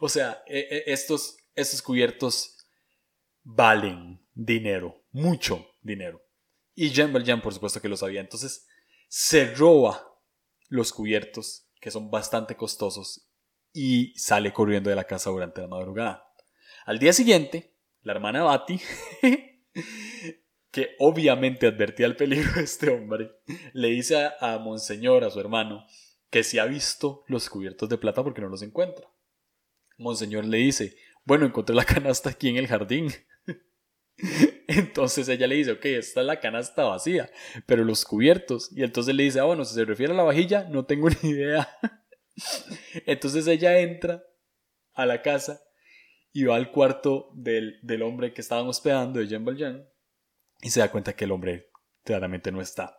O 0.00 0.08
sea, 0.08 0.42
e, 0.46 0.58
e, 0.58 0.92
estos, 0.92 1.36
estos 1.54 1.80
cubiertos 1.80 2.56
valen 3.44 4.20
dinero. 4.34 5.04
Mucho 5.12 5.66
dinero. 5.80 6.20
Y 6.74 6.90
Jean 6.90 7.12
Valjean, 7.12 7.40
por 7.40 7.54
supuesto 7.54 7.80
que 7.80 7.88
lo 7.88 7.96
sabía. 7.96 8.20
Entonces, 8.20 8.66
se 9.08 9.54
roba 9.54 10.12
los 10.68 10.92
cubiertos, 10.92 11.68
que 11.80 11.92
son 11.92 12.10
bastante 12.10 12.56
costosos, 12.56 13.30
y 13.72 14.12
sale 14.18 14.52
corriendo 14.52 14.90
de 14.90 14.96
la 14.96 15.04
casa 15.04 15.30
durante 15.30 15.60
la 15.60 15.68
madrugada. 15.68 16.26
Al 16.84 16.98
día 16.98 17.12
siguiente, 17.12 17.76
la 18.02 18.12
hermana 18.12 18.42
Bati, 18.42 18.80
que 20.76 20.94
obviamente 20.98 21.66
advertía 21.66 22.04
el 22.04 22.16
peligro 22.16 22.52
de 22.52 22.60
este 22.60 22.90
hombre, 22.90 23.30
le 23.72 23.88
dice 23.88 24.28
a, 24.38 24.58
Monseñor, 24.58 25.24
a 25.24 25.30
su 25.30 25.40
hermano, 25.40 25.86
que 26.28 26.44
si 26.44 26.58
ha 26.58 26.66
visto 26.66 27.24
los 27.28 27.48
cubiertos 27.48 27.88
de 27.88 27.96
plata 27.96 28.22
porque 28.22 28.42
no 28.42 28.50
los 28.50 28.60
encuentra. 28.60 29.08
Monseñor 29.96 30.44
le 30.44 30.58
dice, 30.58 30.94
bueno, 31.24 31.46
encontré 31.46 31.74
la 31.74 31.86
canasta 31.86 32.28
aquí 32.28 32.50
en 32.50 32.58
el 32.58 32.66
jardín. 32.66 33.08
Entonces 34.68 35.26
ella 35.30 35.46
le 35.46 35.54
dice, 35.54 35.72
ok, 35.72 35.84
esta 35.86 36.20
es 36.20 36.26
la 36.26 36.40
canasta 36.40 36.84
vacía, 36.84 37.30
pero 37.64 37.82
los 37.82 38.04
cubiertos. 38.04 38.70
Y 38.76 38.82
entonces 38.82 39.14
le 39.14 39.22
dice, 39.22 39.40
ah, 39.40 39.44
bueno, 39.44 39.64
si 39.64 39.74
se 39.74 39.86
refiere 39.86 40.12
a 40.12 40.16
la 40.16 40.24
vajilla, 40.24 40.64
no 40.64 40.84
tengo 40.84 41.08
ni 41.22 41.30
idea. 41.30 41.66
Entonces 43.06 43.46
ella 43.46 43.78
entra 43.80 44.22
a 44.92 45.06
la 45.06 45.22
casa 45.22 45.62
y 46.34 46.44
va 46.44 46.56
al 46.56 46.70
cuarto 46.70 47.30
del, 47.32 47.78
del 47.80 48.02
hombre 48.02 48.34
que 48.34 48.42
estaban 48.42 48.66
hospedando, 48.66 49.20
de 49.20 49.26
Jean 49.26 49.46
Valjean, 49.46 49.88
y 50.60 50.70
se 50.70 50.80
da 50.80 50.90
cuenta 50.90 51.14
que 51.14 51.24
el 51.24 51.32
hombre 51.32 51.70
claramente 52.04 52.52
no 52.52 52.60
está. 52.60 52.96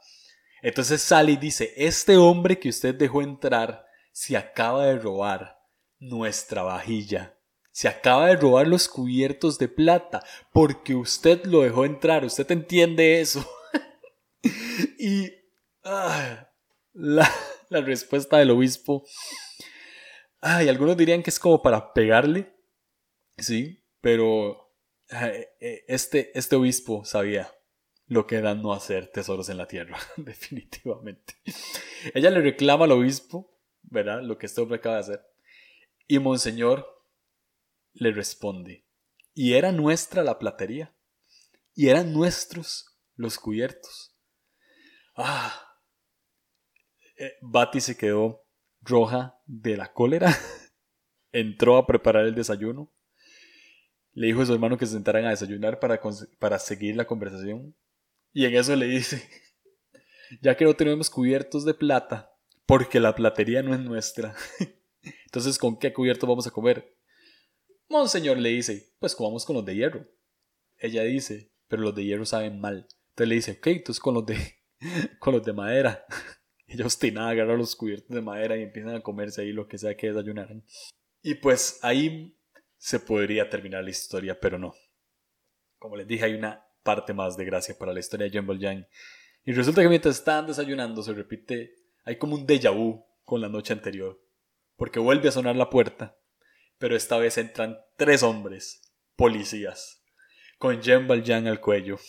Entonces 0.61 1.01
sale 1.01 1.33
y 1.33 1.37
dice, 1.37 1.73
este 1.77 2.17
hombre 2.17 2.59
que 2.59 2.69
usted 2.69 2.95
dejó 2.95 3.21
entrar 3.21 3.85
se 4.11 4.35
acaba 4.35 4.85
de 4.85 4.97
robar 4.97 5.59
nuestra 5.99 6.63
vajilla 6.63 7.37
se 7.77 7.87
acaba 7.87 8.25
de 8.25 8.35
robar 8.37 8.67
los 8.67 8.89
cubiertos 8.89 9.59
de 9.59 9.67
plata 9.67 10.25
porque 10.51 10.95
usted 10.95 11.45
lo 11.45 11.61
dejó 11.61 11.85
entrar. 11.85 12.25
¿Usted 12.25 12.49
entiende 12.49 13.21
eso? 13.21 13.47
y 14.97 15.31
ah, 15.83 16.49
la, 16.93 17.29
respuesta 17.69 18.39
del 18.39 18.49
obispo. 18.49 19.05
Ay, 20.41 20.69
algunos 20.69 20.97
dirían 20.97 21.21
que 21.21 21.29
es 21.29 21.37
como 21.37 21.61
para 21.61 21.93
pegarle. 21.93 22.51
Sí, 23.37 23.85
pero 24.01 24.66
este, 25.09 26.37
este 26.37 26.55
obispo 26.55 27.05
sabía 27.05 27.51
lo 28.07 28.25
que 28.25 28.37
era 28.37 28.55
no 28.55 28.73
hacer 28.73 29.07
tesoros 29.07 29.49
en 29.49 29.57
la 29.57 29.67
tierra, 29.67 29.97
definitivamente. 30.17 31.35
Ella 32.13 32.29
le 32.29 32.41
reclama 32.41 32.85
al 32.85 32.91
obispo, 32.91 33.57
¿verdad? 33.83 34.21
Lo 34.21 34.37
que 34.37 34.45
este 34.45 34.61
hombre 34.61 34.77
acaba 34.77 34.95
de 34.95 35.01
hacer. 35.01 35.25
Y 36.07 36.19
Monseñor 36.19 36.87
le 37.93 38.11
responde, 38.11 38.85
y 39.33 39.53
era 39.53 39.71
nuestra 39.71 40.23
la 40.23 40.39
platería, 40.39 40.95
y 41.73 41.89
eran 41.89 42.13
nuestros 42.13 42.97
los 43.15 43.37
cubiertos. 43.37 44.15
Ah, 45.15 45.75
eh, 47.17 47.33
Bati 47.41 47.81
se 47.81 47.97
quedó 47.97 48.45
roja 48.81 49.39
de 49.45 49.75
la 49.75 49.91
cólera, 49.91 50.31
entró 51.31 51.77
a 51.77 51.85
preparar 51.85 52.25
el 52.25 52.35
desayuno, 52.35 52.93
le 54.17 54.25
dijo 54.25 54.41
a 54.41 54.47
su 54.47 54.53
hermano 54.53 54.79
que 54.79 54.87
se 54.87 54.93
sentaran 54.93 55.25
a 55.25 55.29
desayunar 55.29 55.79
para, 55.79 56.01
para 56.39 56.57
seguir 56.57 56.95
la 56.95 57.05
conversación, 57.05 57.75
y 58.33 58.45
en 58.45 58.55
eso 58.55 58.75
le 58.75 58.87
dice, 58.87 59.23
ya 60.41 60.57
que 60.57 60.65
no 60.65 60.75
tenemos 60.75 61.11
cubiertos 61.11 61.65
de 61.65 61.75
plata, 61.75 62.31
porque 62.65 62.99
la 62.99 63.13
platería 63.13 63.61
no 63.61 63.75
es 63.75 63.79
nuestra. 63.79 64.35
Entonces, 65.25 65.59
¿con 65.59 65.77
qué 65.77 65.93
cubierto 65.93 66.25
vamos 66.25 66.47
a 66.47 66.51
comer? 66.51 66.97
Monseñor 67.89 68.39
le 68.39 68.49
dice, 68.49 68.91
pues 68.97 69.15
comamos 69.15 69.45
con 69.45 69.55
los 69.55 69.65
de 69.65 69.75
hierro. 69.75 70.07
Ella 70.79 71.03
dice, 71.03 71.51
pero 71.67 71.83
los 71.83 71.93
de 71.93 72.05
hierro 72.05 72.25
saben 72.25 72.59
mal. 72.59 72.87
Entonces 73.09 73.29
le 73.29 73.35
dice, 73.35 73.51
ok, 73.51 73.67
entonces 73.67 73.99
con 73.99 74.15
los 74.15 74.25
de, 74.25 74.37
con 75.19 75.35
los 75.35 75.45
de 75.45 75.53
madera. 75.53 76.05
Ella 76.65 76.85
obstinada 76.85 77.29
agarra 77.29 77.55
los 77.55 77.75
cubiertos 77.75 78.09
de 78.09 78.21
madera 78.23 78.57
y 78.57 78.63
empiezan 78.63 78.95
a 78.95 79.01
comerse 79.01 79.41
ahí 79.41 79.51
lo 79.51 79.67
que 79.67 79.77
sea 79.77 79.95
que 79.95 80.07
desayunaran. 80.07 80.63
Y 81.21 81.35
pues 81.35 81.77
ahí 81.83 82.36
se 82.77 82.99
podría 82.99 83.49
terminar 83.49 83.83
la 83.83 83.89
historia, 83.89 84.39
pero 84.39 84.57
no. 84.57 84.73
Como 85.77 85.95
les 85.95 86.07
dije, 86.07 86.25
hay 86.25 86.33
una 86.33 86.65
parte 86.83 87.13
más 87.13 87.37
de 87.37 87.45
gracia 87.45 87.75
para 87.77 87.93
la 87.93 87.99
historia 87.99 88.25
de 88.25 88.31
Jean 88.31 88.47
Valjean. 88.47 88.87
Y 89.43 89.51
resulta 89.51 89.81
que 89.81 89.89
mientras 89.89 90.17
están 90.17 90.47
desayunando 90.47 91.03
se 91.03 91.13
repite, 91.13 91.75
hay 92.03 92.17
como 92.17 92.35
un 92.35 92.45
déjà 92.47 92.71
vu 92.71 93.05
con 93.23 93.41
la 93.41 93.49
noche 93.49 93.73
anterior. 93.73 94.19
Porque 94.75 94.99
vuelve 94.99 95.29
a 95.29 95.31
sonar 95.31 95.55
la 95.55 95.69
puerta 95.69 96.17
pero 96.77 96.95
esta 96.95 97.17
vez 97.17 97.37
entran 97.37 97.77
tres 97.97 98.23
hombres, 98.23 98.93
policías, 99.15 100.03
con 100.57 100.81
Jean 100.81 101.07
Valjean 101.07 101.47
al 101.47 101.59
cuello, 101.59 101.99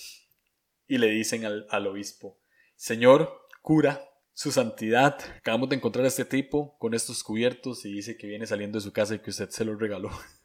y 0.87 0.98
le 0.98 1.08
dicen 1.08 1.44
al, 1.44 1.66
al 1.70 1.87
obispo, 1.87 2.40
Señor, 2.76 3.46
cura, 3.62 4.04
su 4.32 4.52
santidad, 4.52 5.18
acabamos 5.37 5.68
de 5.68 5.76
encontrar 5.76 6.04
a 6.04 6.08
este 6.08 6.25
tipo 6.25 6.78
con 6.78 6.94
estos 6.94 7.25
cubiertos 7.25 7.84
y 7.84 7.92
dice 7.92 8.16
que 8.16 8.28
viene 8.28 8.46
saliendo 8.46 8.78
de 8.78 8.84
su 8.84 8.92
casa 8.92 9.16
y 9.16 9.18
que 9.18 9.30
usted 9.30 9.50
se 9.50 9.64
los 9.64 9.78
regaló. 9.80 10.10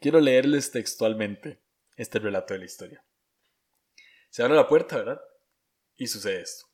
Quiero 0.00 0.20
leerles 0.20 0.70
textualmente 0.70 1.62
este 1.96 2.18
relato 2.18 2.54
de 2.54 2.60
la 2.60 2.66
historia. 2.66 3.04
Se 4.30 4.42
abre 4.42 4.54
la 4.54 4.68
puerta, 4.68 4.96
¿verdad? 4.96 5.20
Y 5.96 6.06
sucede 6.08 6.42
esto. 6.42 6.66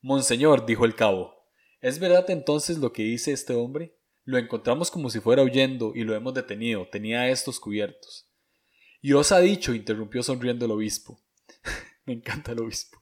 Monseñor, 0.00 0.66
dijo 0.66 0.84
el 0.84 0.94
cabo, 0.94 1.34
¿es 1.80 1.98
verdad 1.98 2.28
entonces 2.30 2.78
lo 2.78 2.92
que 2.92 3.02
dice 3.02 3.32
este 3.32 3.54
hombre? 3.54 3.96
Lo 4.24 4.36
encontramos 4.36 4.90
como 4.90 5.08
si 5.08 5.20
fuera 5.20 5.42
huyendo 5.42 5.92
y 5.94 6.04
lo 6.04 6.14
hemos 6.14 6.34
detenido. 6.34 6.86
Tenía 6.88 7.30
estos 7.30 7.58
cubiertos. 7.58 8.28
Y 9.00 9.14
os 9.14 9.32
ha 9.32 9.40
dicho, 9.40 9.74
interrumpió 9.74 10.22
sonriendo 10.22 10.66
el 10.66 10.72
obispo. 10.72 11.18
Me 12.04 12.12
encanta 12.12 12.52
el 12.52 12.60
obispo. 12.60 12.98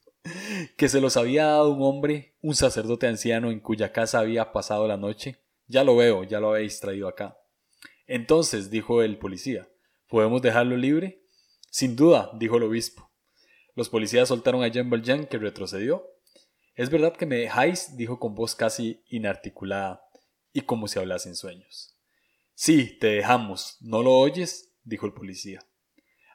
Que 0.77 0.87
se 0.87 1.01
los 1.01 1.17
había 1.17 1.45
dado 1.47 1.71
un 1.71 1.81
hombre, 1.81 2.35
un 2.41 2.55
sacerdote 2.55 3.07
anciano 3.07 3.51
en 3.51 3.59
cuya 3.59 3.91
casa 3.91 4.19
había 4.19 4.53
pasado 4.53 4.87
la 4.87 4.97
noche. 4.97 5.43
Ya 5.67 5.83
lo 5.83 5.97
veo, 5.97 6.23
ya 6.23 6.39
lo 6.39 6.51
habéis 6.51 6.79
traído 6.79 7.07
acá. 7.07 7.37
Entonces, 8.07 8.69
dijo 8.71 9.03
el 9.03 9.19
policía, 9.19 9.69
¿podemos 10.07 10.41
dejarlo 10.41 10.77
libre? 10.77 11.21
Sin 11.69 11.95
duda, 11.95 12.31
dijo 12.33 12.57
el 12.57 12.63
obispo. 12.63 13.11
Los 13.75 13.89
policías 13.89 14.29
soltaron 14.29 14.63
a 14.63 14.69
Jean 14.69 14.89
Valjean, 14.89 15.27
que 15.27 15.37
retrocedió. 15.37 16.07
Es 16.75 16.89
verdad 16.89 17.15
que 17.15 17.25
me 17.25 17.35
dejáis, 17.35 17.95
dijo 17.97 18.19
con 18.19 18.33
voz 18.33 18.55
casi 18.55 19.03
inarticulada 19.09 20.03
y 20.53 20.61
como 20.61 20.87
si 20.87 20.97
hablase 20.97 21.29
en 21.29 21.35
sueños. 21.35 21.95
Sí, 22.55 22.97
te 22.99 23.07
dejamos. 23.07 23.77
¿No 23.81 24.01
lo 24.01 24.13
oyes? 24.13 24.73
dijo 24.83 25.05
el 25.05 25.13
policía. 25.13 25.59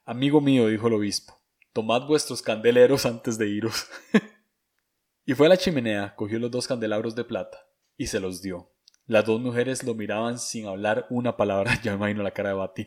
Amigo 0.05 0.41
mío, 0.41 0.69
dijo 0.69 0.89
el 0.89 0.95
obispo, 0.95 1.41
tomad 1.73 2.07
vuestros 2.07 2.43
candeleros 2.43 3.07
antes 3.07 3.39
de 3.39 3.49
iros. 3.49 3.87
y 5.25 5.35
fue 5.35 5.47
a 5.47 5.51
la 5.51 5.57
chimenea, 5.57 6.15
cogió 6.17 6.39
los 6.39 6.51
dos 6.51 6.67
candelabros 6.67 7.15
de 7.15 7.25
plata 7.25 7.59
y 7.97 8.09
se 8.09 8.21
los 8.21 8.43
dio. 8.43 8.72
Las 9.13 9.27
dos 9.27 9.43
mujeres 9.43 9.85
lo 9.85 9.95
miraban 9.95 10.39
sin 10.39 10.65
hablar 10.65 11.07
una 11.11 11.37
palabra, 11.37 11.79
ya 11.85 11.93
imagino 11.93 12.23
la 12.23 12.31
cara 12.31 12.49
de 12.49 12.55
Bati, 12.55 12.87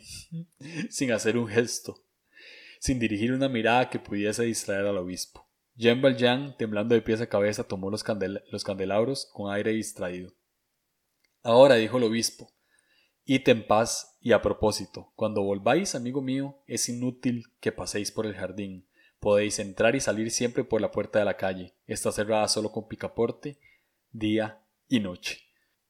sin 0.90 1.12
hacer 1.12 1.38
un 1.38 1.48
gesto. 1.48 2.04
sin 2.80 2.98
dirigir 2.98 3.32
una 3.32 3.48
mirada 3.48 3.92
que 3.92 4.00
pudiese 4.00 4.42
distraer 4.42 4.88
al 4.88 4.98
obispo. 4.98 5.48
Jean 5.76 6.02
Valjean, 6.02 6.58
temblando 6.58 6.96
de 6.96 7.04
pies 7.04 7.22
a 7.22 7.30
cabeza, 7.30 7.68
tomó 7.68 7.92
los, 7.92 8.04
los 8.50 8.64
candelabros 8.64 9.30
con 9.34 9.54
aire 9.54 9.74
distraído. 9.74 10.34
Ahora, 11.44 11.76
dijo 11.76 12.00
el 12.00 12.06
obispo, 12.06 12.52
id 13.26 13.48
en 13.48 13.68
paz 13.68 14.18
y 14.20 14.32
a 14.32 14.42
propósito, 14.42 15.12
cuando 15.16 15.44
volváis, 15.44 15.94
amigo 15.94 16.24
mío, 16.24 16.58
es 16.66 16.90
inútil 16.90 17.44
que 17.60 17.72
paséis 17.72 18.12
por 18.12 18.26
el 18.26 18.34
jardín. 18.34 18.88
Podéis 19.20 19.60
entrar 19.60 19.96
y 19.96 20.00
salir 20.00 20.32
siempre 20.32 20.64
por 20.64 20.82
la 20.82 20.90
puerta 20.90 21.20
de 21.20 21.26
la 21.26 21.38
calle. 21.38 21.76
Está 21.86 22.12
cerrada 22.12 22.48
solo 22.48 22.72
con 22.72 22.88
picaporte, 22.88 23.60
día 24.12 24.64
y 24.88 25.02
noche. 25.02 25.45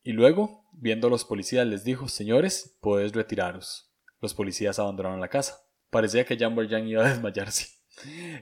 Y 0.06 0.14
luego, 0.14 0.64
viendo 0.72 1.08
a 1.08 1.10
los 1.10 1.26
policías, 1.26 1.66
les 1.66 1.84
dijo, 1.84 2.08
señores, 2.08 2.78
podéis 2.80 3.12
retiraros. 3.14 3.92
Los 4.22 4.36
policías 4.36 4.78
abandonaron 4.78 5.20
la 5.20 5.30
casa. 5.30 5.68
Parecía 5.90 6.26
que 6.26 6.38
Jean 6.38 6.56
Valjean 6.56 6.88
iba 6.88 7.04
a 7.04 7.10
desmayarse. 7.10 7.70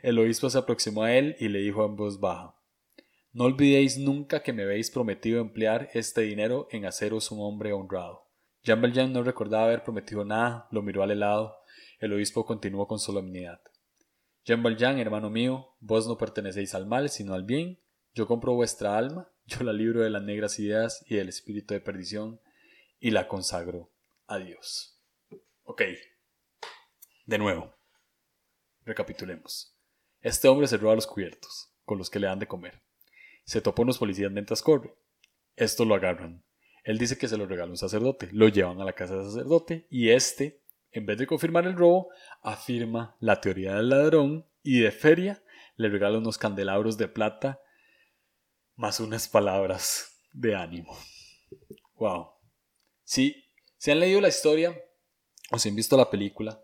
El 0.01 0.19
obispo 0.19 0.49
se 0.49 0.57
aproximó 0.57 1.03
a 1.03 1.13
él 1.13 1.37
y 1.39 1.47
le 1.47 1.59
dijo 1.59 1.85
en 1.85 1.95
voz 1.95 2.19
baja, 2.19 2.53
No 3.31 3.45
olvidéis 3.45 3.97
nunca 3.97 4.43
que 4.43 4.51
me 4.51 4.63
habéis 4.63 4.91
prometido 4.91 5.39
emplear 5.39 5.89
este 5.93 6.23
dinero 6.23 6.67
en 6.69 6.85
haceros 6.85 7.31
un 7.31 7.39
hombre 7.39 7.71
honrado. 7.71 8.27
Jean 8.63 8.81
Valjean 8.81 9.13
no 9.13 9.23
recordaba 9.23 9.63
haber 9.63 9.85
prometido 9.85 10.25
nada, 10.25 10.67
lo 10.69 10.81
miró 10.81 11.01
al 11.01 11.11
helado. 11.11 11.55
El 11.97 12.11
obispo 12.11 12.45
continuó 12.45 12.87
con 12.87 12.99
solemnidad. 12.99 13.61
Jean 14.43 14.61
Valjean, 14.61 14.99
hermano 14.99 15.29
mío, 15.29 15.69
vos 15.79 16.09
no 16.09 16.17
pertenecéis 16.17 16.75
al 16.75 16.87
mal, 16.87 17.07
sino 17.07 17.33
al 17.33 17.45
bien. 17.45 17.79
Yo 18.13 18.27
compro 18.27 18.53
vuestra 18.53 18.97
alma, 18.97 19.32
yo 19.45 19.63
la 19.63 19.73
libro 19.73 20.01
de 20.01 20.09
las 20.09 20.23
negras 20.23 20.59
ideas 20.59 21.03
y 21.07 21.15
del 21.15 21.29
espíritu 21.29 21.73
de 21.73 21.81
perdición, 21.81 22.39
y 22.99 23.11
la 23.11 23.27
consagro 23.27 23.91
a 24.27 24.37
Dios. 24.37 25.01
Ok. 25.63 25.81
De 27.25 27.37
nuevo. 27.37 27.75
Recapitulemos. 28.85 29.77
Este 30.21 30.47
hombre 30.47 30.67
se 30.67 30.77
roba 30.77 30.95
los 30.95 31.07
cubiertos, 31.07 31.73
con 31.83 31.97
los 31.97 32.09
que 32.09 32.19
le 32.19 32.27
dan 32.27 32.39
de 32.39 32.47
comer. 32.47 32.81
Se 33.43 33.61
topa 33.61 33.81
unos 33.81 33.97
policías 33.97 34.31
mientras 34.31 34.61
corre. 34.61 34.93
Estos 35.55 35.85
lo 35.85 35.95
agarran. 35.95 36.45
Él 36.83 36.97
dice 36.97 37.17
que 37.17 37.27
se 37.27 37.37
lo 37.37 37.45
regala 37.45 37.71
un 37.71 37.77
sacerdote. 37.77 38.29
Lo 38.31 38.47
llevan 38.47 38.79
a 38.81 38.85
la 38.85 38.93
casa 38.93 39.15
del 39.15 39.25
sacerdote 39.25 39.87
y 39.89 40.09
este, 40.09 40.61
en 40.91 41.05
vez 41.05 41.17
de 41.17 41.27
confirmar 41.27 41.65
el 41.65 41.75
robo, 41.75 42.09
afirma 42.41 43.15
la 43.19 43.41
teoría 43.41 43.75
del 43.75 43.89
ladrón 43.89 44.47
y 44.61 44.79
de 44.79 44.91
feria 44.91 45.43
le 45.75 45.89
regala 45.89 46.17
unos 46.17 46.37
candelabros 46.37 46.97
de 46.97 47.07
plata 47.07 47.59
más 48.75 48.99
unas 48.99 49.27
palabras 49.27 50.19
de 50.31 50.55
ánimo. 50.55 50.97
Wow. 51.95 52.31
Si, 53.03 53.45
si 53.77 53.91
han 53.91 53.99
leído 53.99 54.21
la 54.21 54.29
historia 54.29 54.77
o 55.51 55.59
si 55.59 55.69
han 55.69 55.75
visto 55.75 55.95
la 55.97 56.09
película, 56.09 56.63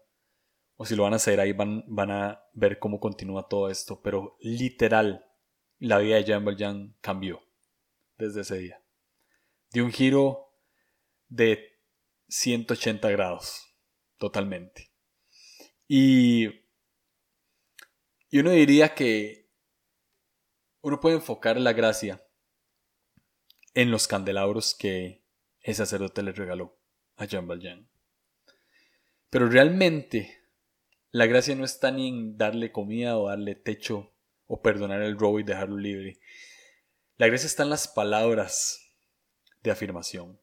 o 0.75 0.86
si 0.86 0.96
lo 0.96 1.04
van 1.04 1.13
a 1.13 1.18
hacer, 1.18 1.39
ahí 1.42 1.51
van, 1.51 1.84
van 1.88 2.10
a 2.10 2.42
ver 2.54 2.80
cómo 2.80 3.00
continúa 3.00 3.50
todo 3.50 3.70
esto. 3.70 4.01
Pero 4.01 4.38
literal, 4.39 5.25
la 5.78 5.98
vida 5.98 6.16
de 6.16 6.24
Jean 6.24 6.46
Valjean 6.46 6.96
cambió 7.01 7.44
desde 8.18 8.42
ese 8.42 8.58
día. 8.60 8.82
Dio 9.72 9.84
un 9.84 9.92
giro 9.92 10.54
de 11.28 11.80
180 12.30 13.10
grados, 13.10 13.75
totalmente. 14.18 14.89
Y, 15.86 16.48
y 18.30 18.39
uno 18.39 18.51
diría 18.51 18.96
que 18.96 19.49
uno 20.81 21.00
puede 21.00 21.15
enfocar 21.15 21.59
la 21.59 21.74
gracia 21.74 22.24
en 23.74 23.91
los 23.91 24.07
candelabros 24.07 24.75
que 24.75 25.24
el 25.62 25.75
sacerdote 25.75 26.24
le 26.24 26.31
regaló 26.31 26.79
a 27.17 27.25
Jean 27.25 27.48
Valjean. 27.48 27.89
Pero 29.29 29.48
realmente 29.48 30.39
la 31.12 31.25
gracia 31.25 31.55
no 31.55 31.65
está 31.65 31.91
ni 31.91 32.07
en 32.07 32.38
darle 32.38 32.71
comida 32.71 33.17
o 33.17 33.27
darle 33.29 33.55
techo 33.55 34.13
o 34.48 34.62
perdonar 34.62 35.01
el 35.01 35.17
robo 35.17 35.39
y 35.39 35.43
dejarlo 35.43 35.77
libre. 35.77 36.19
La 37.17 37.27
gracia 37.27 37.48
está 37.48 37.63
en 37.63 37.69
las 37.69 37.88
palabras 37.88 38.79
de 39.62 39.71
afirmación. 39.71 40.39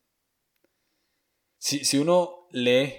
Si, 1.58 1.84
si 1.84 1.98
uno 1.98 2.46
lee 2.50 2.92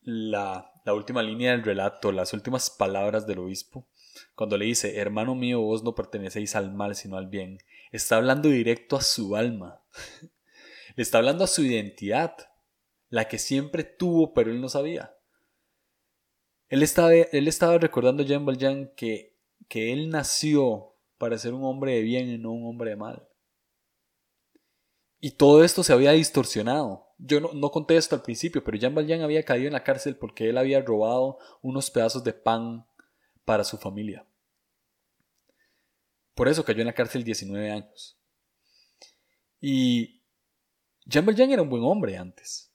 la, 0.00 0.72
la 0.84 0.94
última 0.94 1.22
línea 1.22 1.52
del 1.52 1.62
relato, 1.62 2.10
las 2.10 2.32
últimas 2.32 2.70
palabras 2.70 3.26
del 3.26 3.40
obispo, 3.40 3.88
cuando 4.34 4.56
le 4.56 4.66
dice, 4.66 4.98
hermano 4.98 5.34
mío, 5.34 5.60
vos 5.60 5.82
no 5.82 5.94
pertenecéis 5.94 6.56
al 6.56 6.72
mal 6.72 6.94
sino 6.94 7.16
al 7.16 7.26
bien, 7.26 7.58
está 7.92 8.16
hablando 8.16 8.48
directo 8.48 8.96
a 8.96 9.02
su 9.02 9.36
alma. 9.36 9.82
Le 10.96 11.02
está 11.02 11.18
hablando 11.18 11.44
a 11.44 11.46
su 11.46 11.62
identidad, 11.62 12.34
la 13.08 13.28
que 13.28 13.38
siempre 13.38 13.84
tuvo 13.84 14.34
pero 14.34 14.50
él 14.50 14.60
no 14.60 14.68
sabía. 14.68 15.14
Él 16.68 16.82
estaba, 16.82 17.12
él 17.14 17.46
estaba 17.46 17.78
recordando 17.78 18.22
a 18.24 18.26
Jean 18.26 18.44
Valjean 18.44 18.92
que, 18.96 19.36
que 19.68 19.92
él 19.92 20.10
nació 20.10 20.96
para 21.16 21.38
ser 21.38 21.54
un 21.54 21.64
hombre 21.64 21.92
de 21.94 22.02
bien 22.02 22.28
y 22.28 22.38
no 22.38 22.50
un 22.50 22.66
hombre 22.66 22.90
de 22.90 22.96
mal. 22.96 23.28
Y 25.20 25.32
todo 25.32 25.62
esto 25.62 25.84
se 25.84 25.92
había 25.92 26.12
distorsionado. 26.12 27.06
Yo 27.18 27.40
no, 27.40 27.52
no 27.52 27.70
conté 27.70 27.96
esto 27.96 28.16
al 28.16 28.22
principio, 28.22 28.64
pero 28.64 28.76
Jean 28.76 28.94
Valjean 28.94 29.22
había 29.22 29.44
caído 29.44 29.68
en 29.68 29.74
la 29.74 29.84
cárcel 29.84 30.16
porque 30.16 30.48
él 30.48 30.58
había 30.58 30.80
robado 30.80 31.38
unos 31.62 31.92
pedazos 31.92 32.24
de 32.24 32.32
pan 32.32 32.87
para 33.48 33.64
su 33.64 33.78
familia. 33.78 34.26
Por 36.34 36.48
eso 36.48 36.66
cayó 36.66 36.80
en 36.80 36.88
la 36.88 36.92
cárcel 36.92 37.24
19 37.24 37.70
años. 37.70 38.20
Y 39.58 40.22
Jean 41.06 41.24
Valjean 41.24 41.50
era 41.50 41.62
un 41.62 41.70
buen 41.70 41.82
hombre 41.82 42.18
antes. 42.18 42.70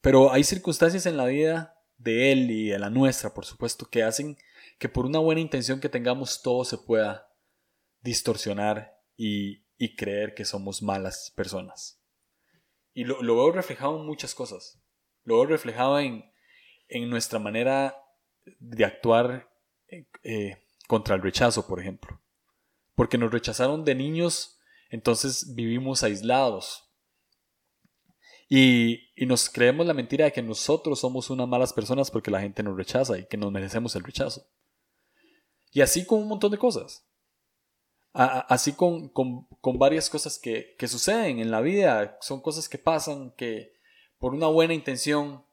Pero 0.00 0.32
hay 0.32 0.44
circunstancias 0.44 1.04
en 1.04 1.18
la 1.18 1.26
vida 1.26 1.78
de 1.98 2.32
él 2.32 2.50
y 2.50 2.68
de 2.70 2.78
la 2.78 2.88
nuestra, 2.88 3.34
por 3.34 3.44
supuesto, 3.44 3.84
que 3.90 4.02
hacen 4.02 4.38
que 4.78 4.88
por 4.88 5.04
una 5.04 5.18
buena 5.18 5.42
intención 5.42 5.78
que 5.78 5.90
tengamos 5.90 6.40
todo 6.40 6.64
se 6.64 6.78
pueda 6.78 7.30
distorsionar 8.00 8.98
y, 9.14 9.60
creer 9.98 10.32
que 10.32 10.46
somos 10.46 10.80
malas 10.80 11.34
personas. 11.36 12.02
Y 12.94 13.04
lo, 13.04 13.20
veo 13.20 13.52
reflejado 13.52 14.00
en 14.00 14.06
muchas 14.06 14.34
cosas. 14.34 14.82
Lo 15.22 15.36
veo 15.36 15.44
reflejado 15.44 16.00
en, 16.00 16.24
nuestra 17.10 17.38
manera 17.38 18.01
de 18.58 18.84
actuar 18.84 19.50
eh, 20.22 20.56
contra 20.88 21.14
el 21.14 21.22
rechazo, 21.22 21.66
por 21.66 21.80
ejemplo. 21.80 22.20
Porque 22.94 23.18
nos 23.18 23.32
rechazaron 23.32 23.84
de 23.84 23.94
niños, 23.94 24.58
entonces 24.90 25.54
vivimos 25.54 26.02
aislados. 26.02 26.92
Y, 28.54 29.08
nos 29.26 29.48
creemos 29.48 29.86
la 29.86 29.94
mentira 29.94 30.26
de 30.26 30.32
que 30.32 30.42
nosotros 30.42 31.00
somos 31.00 31.30
unas 31.30 31.48
malas 31.48 31.72
personas 31.72 32.10
porque 32.10 32.30
la 32.30 32.42
gente 32.42 32.62
nos 32.62 32.76
rechaza 32.76 33.16
y 33.16 33.24
que 33.24 33.38
nos 33.38 33.50
merecemos 33.50 33.96
el 33.96 34.02
rechazo. 34.02 34.46
Y 35.70 35.80
así 35.80 36.04
con 36.04 36.20
un 36.20 36.28
montón 36.28 36.50
de 36.50 36.58
cosas. 36.58 37.06
así 38.12 38.74
con, 38.74 39.10
varias 39.78 40.10
cosas 40.10 40.38
que, 40.38 40.76
suceden 40.86 41.38
en 41.38 41.50
la 41.50 41.62
vida. 41.62 42.18
Son 42.20 42.42
cosas 42.42 42.68
que 42.68 42.76
pasan 42.76 43.32
que 43.38 43.72
por 44.18 44.34
una 44.34 44.48
buena 44.48 44.74
intención 44.74 45.46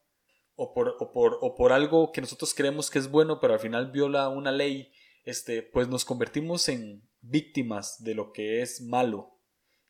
o 0.62 0.74
por, 0.74 0.98
o 1.00 1.56
por, 1.56 1.72
algo 1.72 2.12
que 2.12 2.20
nosotros 2.20 2.54
creemos 2.54 2.90
que 2.90 3.00
es 3.00 3.10
bueno, 3.10 3.40
pero 3.40 3.54
al 3.54 3.62
final 3.62 3.92
viola 3.92 4.28
una 4.28 4.52
ley, 4.52 4.92
este, 5.24 5.64
pues 5.64 5.88
nos 5.88 6.04
convertimos 6.04 6.68
en 6.68 7.08
víctimas 7.22 8.04
de 8.04 8.14
lo 8.14 8.34
que 8.34 8.62
es 8.62 8.82
malo 8.82 9.40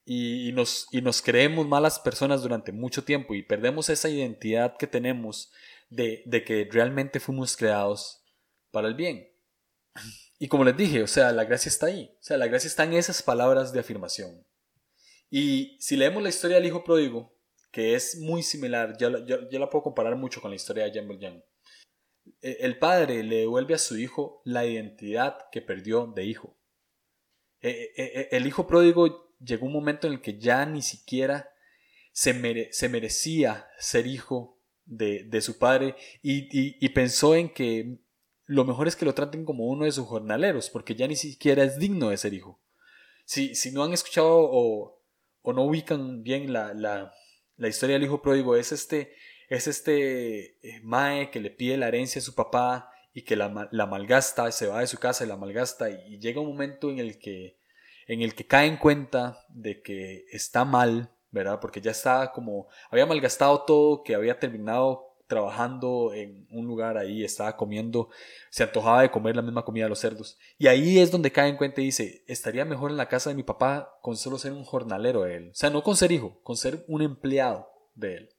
y, 0.06 0.52
nos, 0.54 0.88
y 0.92 1.02
nos 1.02 1.24
creemos 1.24 1.68
malas 1.68 2.00
personas 2.00 2.44
durante 2.44 2.72
mucho 2.72 3.04
tiempo 3.04 3.34
y 3.34 3.42
perdemos 3.42 3.90
esa 3.90 4.10
identidad 4.10 4.78
que 4.78 4.86
tenemos 4.86 5.52
de, 5.90 6.22
de 6.28 6.44
que 6.44 6.70
realmente 6.72 7.20
fuimos 7.20 7.58
creados 7.58 8.24
para 8.70 8.88
el 8.88 8.94
bien. 8.94 9.28
Y 10.38 10.50
como 10.50 10.64
les 10.64 10.78
dije, 10.78 11.02
o 11.02 11.08
sea, 11.08 11.32
la 11.32 11.46
gracia 11.46 11.70
está 11.70 11.88
ahí, 11.88 12.16
o 12.20 12.24
sea, 12.24 12.38
la 12.38 12.48
gracia 12.48 12.68
está 12.68 12.84
en 12.84 12.94
esas 12.94 13.24
palabras 13.24 13.74
de 13.74 13.80
afirmación. 13.80 14.46
Y 15.32 15.78
si 15.80 15.98
leemos 15.98 16.22
la 16.22 16.30
historia 16.30 16.58
del 16.58 16.68
hijo 16.68 16.84
pródigo, 16.84 17.39
que 17.72 17.96
es 17.96 18.18
muy 18.18 18.44
similar, 18.44 18.98
yo, 18.98 19.26
yo, 19.26 19.60
la 19.60 19.70
puedo 19.70 19.84
comparar 19.84 20.16
mucho 20.16 20.42
con 20.42 20.52
la 20.52 20.56
historia 20.56 20.86
de 20.86 20.92
Jean 20.92 21.08
Valjean. 21.08 21.44
E, 22.42 22.58
el 22.62 22.78
padre 22.80 23.24
le 23.24 23.38
devuelve 23.38 23.76
a 23.76 23.80
su 23.80 23.98
hijo 23.98 24.42
la 24.46 24.66
identidad 24.66 25.38
que 25.52 25.62
perdió 25.62 26.08
de 26.08 26.26
hijo. 26.26 26.58
E, 27.62 27.92
e, 27.96 28.30
el 28.32 28.48
hijo 28.48 28.66
pródigo 28.66 29.34
llegó 29.40 29.66
un 29.66 29.74
momento 29.74 30.08
en 30.08 30.14
el 30.14 30.22
que 30.22 30.40
ya 30.40 30.66
ni 30.66 30.82
siquiera 30.82 31.52
se, 32.12 32.70
se 32.72 32.90
merecía 32.90 33.68
ser 33.78 34.08
hijo 34.08 34.60
de, 34.86 35.24
de 35.26 35.42
su 35.42 35.60
padre 35.60 35.96
y, 36.24 36.48
y, 36.84 36.90
pensó 36.90 37.36
en 37.36 37.50
que 37.50 38.00
lo 38.46 38.66
mejor 38.66 38.88
es 38.88 38.96
que 38.96 39.06
lo 39.06 39.14
traten 39.14 39.46
como 39.46 39.68
uno 39.68 39.86
de 39.86 39.92
sus 39.92 40.08
jornaleros, 40.08 40.72
porque 40.72 40.96
ya 40.96 41.08
ni 41.08 41.16
siquiera 41.16 41.64
es 41.64 41.78
digno 41.78 42.10
de 42.10 42.18
ser 42.18 42.34
hijo. 42.34 42.60
Si, 43.26 43.54
si 43.54 43.72
no 43.72 43.84
han 43.84 43.94
escuchado 43.94 44.40
o, 44.42 45.04
o 45.42 45.54
no 45.54 45.64
ubican 45.64 46.24
bien 46.24 46.52
la, 46.52 46.74
la, 46.74 47.14
la, 47.60 47.68
historia 47.68 47.96
del 47.96 48.06
hijo 48.06 48.22
pródigo, 48.22 48.56
es 48.56 48.72
este, 48.72 49.14
es 49.50 49.68
este 49.68 50.58
eh, 50.68 50.82
Mae 50.82 51.30
que 51.30 51.40
le 51.40 51.52
pide 51.52 51.78
la 51.78 51.88
herencia 51.88 52.20
a 52.20 52.24
su 52.24 52.34
papá 52.36 52.92
y 53.14 53.24
que 53.24 53.36
la, 53.36 53.68
la 53.72 53.86
malgasta, 53.86 54.52
se 54.52 54.68
va 54.68 54.80
de 54.82 54.88
su 54.88 54.98
casa 54.98 55.26
y 55.26 55.28
la 55.28 55.38
malgasta, 55.38 55.90
y 55.90 56.20
llega 56.20 56.42
un 56.42 56.48
momento 56.48 56.90
en 56.90 57.00
el 57.00 57.20
que 57.20 57.60
en 58.10 58.24
el 58.24 58.34
que 58.34 58.48
cae 58.48 58.66
en 58.66 58.78
cuenta 58.78 59.46
de 59.50 59.84
que 59.84 60.26
está 60.32 60.66
mal, 60.66 61.12
¿verdad? 61.30 61.60
Porque 61.60 61.80
ya 61.80 61.92
estaba 61.92 62.32
como, 62.32 62.68
había 62.90 63.06
malgastado 63.06 63.62
todo, 63.66 64.02
que 64.02 64.16
había 64.16 64.40
terminado 64.40 65.09
trabajando 65.30 66.12
en 66.12 66.48
un 66.50 66.66
lugar 66.66 66.98
ahí, 66.98 67.24
estaba 67.24 67.56
comiendo, 67.56 68.10
se 68.50 68.64
antojaba 68.64 69.04
de 69.04 69.12
comer 69.12 69.36
la 69.36 69.44
misma 69.44 69.64
comida 69.64 69.86
de 69.86 69.90
los 69.90 70.00
cerdos. 70.00 70.40
Y 70.58 70.66
ahí 70.66 70.98
es 70.98 71.12
donde 71.12 71.32
cae 71.32 71.50
en 71.50 71.56
cuenta 71.56 71.82
y 71.82 71.86
dice, 71.86 72.24
estaría 72.28 72.66
mejor 72.66 72.90
en 72.90 72.98
la 72.98 73.08
casa 73.08 73.30
de 73.30 73.36
mi 73.36 73.44
papá 73.44 73.96
con 74.02 74.18
solo 74.18 74.40
ser 74.40 74.54
un 74.54 74.66
jornalero 74.66 75.22
de 75.22 75.36
él. 75.38 75.50
O 75.52 75.56
sea, 75.56 75.70
no 75.70 75.84
con 75.84 75.96
ser 75.96 76.12
hijo, 76.12 76.42
con 76.42 76.58
ser 76.58 76.84
un 76.88 77.04
empleado 77.04 77.70
de 77.94 78.16
él. 78.16 78.30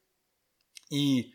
Y 0.89 1.33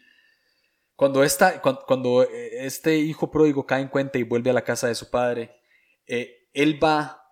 cuando, 0.94 1.24
esta, 1.24 1.62
cuando, 1.62 2.22
eh, 2.22 2.66
este 2.66 2.98
hijo 2.98 3.30
pródigo 3.30 3.64
cae 3.64 3.80
en 3.80 3.88
cuenta 3.88 4.18
y 4.18 4.24
vuelve 4.24 4.50
a 4.50 4.54
la 4.54 4.62
casa 4.64 4.88
de 4.88 4.94
su 4.94 5.10
padre, 5.10 5.56
eh, 6.06 6.50
él 6.52 6.78
va 6.84 7.22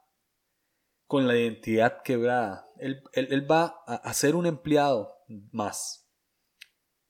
con 1.07 1.29
la 1.29 1.37
identidad 1.37 2.01
quebrada. 2.03 2.67
Él, 2.79 3.03
él 3.13 3.51
va 3.51 3.83
a 3.87 4.15
ser 4.15 4.35
un 4.35 4.47
empleado 4.47 5.13
más 5.53 6.04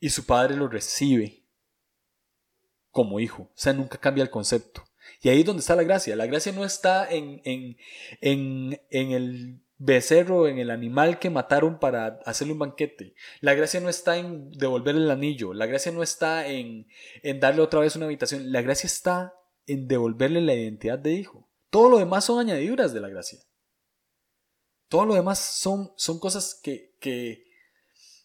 y 0.04 0.10
su 0.10 0.26
padre 0.26 0.54
lo 0.54 0.68
recibe 0.68 1.46
como 2.90 3.20
hijo. 3.20 3.44
O 3.44 3.52
sea, 3.54 3.72
nunca 3.72 3.96
cambia 3.96 4.22
el 4.22 4.28
concepto. 4.28 4.84
Y 5.22 5.30
ahí 5.30 5.40
es 5.40 5.46
donde 5.46 5.60
está 5.62 5.74
la 5.76 5.82
gracia. 5.82 6.14
La 6.14 6.26
gracia 6.26 6.52
no 6.52 6.62
está 6.66 7.10
en, 7.10 7.40
en, 7.46 7.78
en, 8.20 8.82
en 8.90 9.12
el 9.12 9.62
becerro, 9.78 10.46
en 10.46 10.58
el 10.58 10.70
animal 10.70 11.18
que 11.18 11.30
mataron 11.30 11.78
para 11.78 12.20
hacerle 12.26 12.52
un 12.52 12.58
banquete. 12.58 13.14
La 13.40 13.54
gracia 13.54 13.80
no 13.80 13.88
está 13.88 14.18
en 14.18 14.50
devolverle 14.50 15.04
el 15.04 15.10
anillo. 15.10 15.54
La 15.54 15.64
gracia 15.64 15.90
no 15.90 16.02
está 16.02 16.48
en, 16.48 16.86
en 17.22 17.40
darle 17.40 17.62
otra 17.62 17.80
vez 17.80 17.96
una 17.96 18.04
habitación. 18.04 18.52
La 18.52 18.60
gracia 18.60 18.86
está 18.86 19.32
en 19.66 19.88
devolverle 19.88 20.42
la 20.42 20.52
identidad 20.52 20.98
de 20.98 21.14
hijo. 21.14 21.48
Todo 21.70 21.88
lo 21.88 21.96
demás 21.96 22.26
son 22.26 22.40
añadiduras 22.40 22.92
de 22.92 23.00
la 23.00 23.08
gracia. 23.08 23.38
Todo 24.88 25.06
lo 25.06 25.14
demás 25.14 25.38
son, 25.38 25.94
son 25.96 26.18
cosas 26.18 26.60
que, 26.62 26.94
que, 27.00 27.43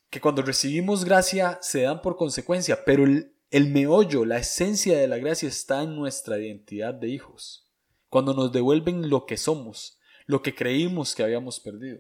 que 0.10 0.22
cuando 0.22 0.42
recibimos 0.42 1.06
gracia 1.06 1.60
se 1.62 1.84
dan 1.84 2.02
por 2.02 2.16
consecuencia, 2.16 2.84
pero 2.84 3.04
el, 3.04 3.34
el 3.52 3.68
meollo, 3.68 4.26
la 4.26 4.38
esencia 4.38 4.98
de 4.98 5.08
la 5.08 5.18
gracia 5.18 5.48
está 5.48 5.84
en 5.84 5.96
nuestra 5.96 6.40
identidad 6.40 6.94
de 6.94 7.10
hijos, 7.10 7.70
cuando 8.10 8.34
nos 8.34 8.52
devuelven 8.52 9.10
lo 9.10 9.26
que 9.26 9.38
somos, 9.38 10.00
lo 10.26 10.42
que 10.42 10.56
creímos 10.56 11.16
que 11.16 11.24
habíamos 11.24 11.60
perdido. 11.60 12.00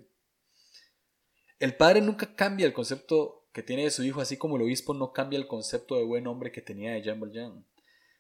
El 1.59 1.75
padre 1.75 2.01
nunca 2.01 2.35
cambia 2.35 2.65
el 2.65 2.73
concepto 2.73 3.47
que 3.51 3.63
tiene 3.63 3.83
de 3.83 3.91
su 3.91 4.03
hijo, 4.03 4.21
así 4.21 4.37
como 4.37 4.55
el 4.55 4.63
obispo 4.63 4.93
no 4.93 5.11
cambia 5.11 5.37
el 5.37 5.47
concepto 5.47 5.97
de 5.97 6.03
buen 6.03 6.27
hombre 6.27 6.51
que 6.51 6.61
tenía 6.61 6.93
de 6.93 7.01
Jean 7.01 7.19
Valjean. 7.19 7.51
O 7.51 7.65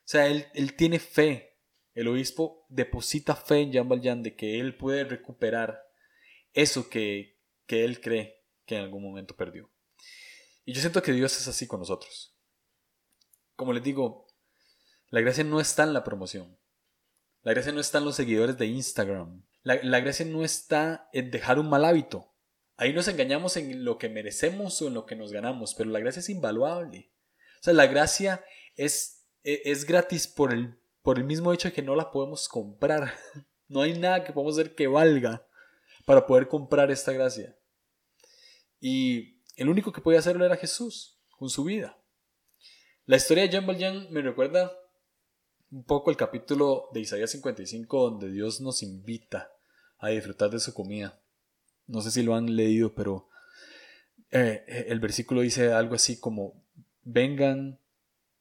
sea, 0.03 0.27
él, 0.27 0.47
él 0.53 0.75
tiene 0.75 0.99
fe. 0.99 1.57
El 1.93 2.07
obispo 2.07 2.65
deposita 2.69 3.35
fe 3.35 3.61
en 3.61 3.71
Jean 3.71 3.87
Valjean 3.87 4.23
de 4.23 4.35
que 4.35 4.59
él 4.59 4.75
puede 4.75 5.03
recuperar 5.03 5.83
eso 6.53 6.89
que, 6.89 7.37
que 7.65 7.85
él 7.85 8.01
cree 8.01 8.43
que 8.65 8.75
en 8.75 8.81
algún 8.81 9.03
momento 9.03 9.35
perdió. 9.35 9.69
Y 10.69 10.73
yo 10.73 10.81
siento 10.81 11.01
que 11.01 11.13
Dios 11.13 11.35
es 11.35 11.47
así 11.47 11.65
con 11.65 11.79
nosotros. 11.79 12.37
Como 13.55 13.73
les 13.73 13.81
digo, 13.81 14.27
la 15.09 15.19
gracia 15.19 15.43
no 15.43 15.59
está 15.59 15.81
en 15.81 15.93
la 15.93 16.03
promoción. 16.03 16.59
La 17.41 17.53
gracia 17.53 17.71
no 17.71 17.79
está 17.79 17.97
en 17.97 18.05
los 18.05 18.15
seguidores 18.15 18.55
de 18.55 18.67
Instagram. 18.67 19.47
La, 19.63 19.99
gracia 19.99 20.27
no 20.27 20.45
está 20.45 21.09
en 21.11 21.31
dejar 21.31 21.57
un 21.57 21.71
mal 21.71 21.85
hábito. 21.85 22.35
Ahí 22.77 22.93
nos 22.93 23.07
engañamos 23.07 23.57
en 23.57 23.83
lo 23.83 23.97
que 23.97 24.09
merecemos 24.09 24.79
o 24.83 24.89
en 24.89 24.93
lo 24.93 25.07
que 25.07 25.15
nos 25.15 25.31
ganamos, 25.31 25.73
pero 25.73 25.89
la 25.89 26.01
gracia 26.01 26.19
es 26.19 26.29
invaluable. 26.29 27.11
O 27.61 27.63
sea, 27.63 27.73
la 27.73 27.87
gracia 27.87 28.45
es, 28.75 29.25
e, 29.43 29.63
es, 29.65 29.85
gratis 29.85 30.27
por 30.27 30.53
el, 30.53 30.79
por 31.01 31.17
el 31.17 31.23
mismo 31.23 31.51
hecho 31.51 31.69
de 31.69 31.73
que 31.73 31.81
no 31.81 31.95
la 31.95 32.11
podemos 32.11 32.47
comprar. 32.47 33.11
No 33.71 33.81
hay 33.81 33.97
nada 33.97 34.23
que 34.23 34.33
podamos 34.33 34.57
hacer 34.57 34.73
que 34.73 34.87
valga 34.87 35.47
para 36.03 36.25
poder 36.25 36.47
comprar 36.47 36.89
esta 36.89 37.11
gracia. 37.11 37.55
Y 38.79 39.38
el 39.59 39.67
único 39.67 39.91
que 39.91 40.01
podía 40.01 40.19
hacerlo 40.19 40.45
era 40.45 40.55
Jesús, 40.55 41.19
con 41.37 41.49
su 41.49 41.65
vida. 41.65 41.97
La 43.05 43.17
historia 43.17 43.43
de 43.43 43.49
Jean 43.49 43.67
Valjean 43.67 44.07
me 44.09 44.21
recuerda 44.21 44.71
un 45.69 45.83
poco 45.83 46.11
el 46.11 46.17
capítulo 46.17 46.89
de 46.93 47.01
Isaías 47.01 47.29
55 47.31 48.09
donde 48.09 48.31
Dios 48.31 48.61
nos 48.61 48.81
invita 48.83 49.51
a 49.97 50.09
disfrutar 50.09 50.49
de 50.49 50.59
su 50.59 50.73
comida. 50.73 51.19
No 51.87 51.99
sé 52.01 52.09
si 52.09 52.23
lo 52.23 52.35
han 52.35 52.55
leído, 52.55 52.95
pero 52.95 53.27
eh, 54.31 54.63
eh, 54.65 54.85
el 54.87 55.01
versículo 55.01 55.41
dice 55.41 55.73
algo 55.73 55.95
así 55.95 56.21
como, 56.21 56.53
vengan 57.03 57.79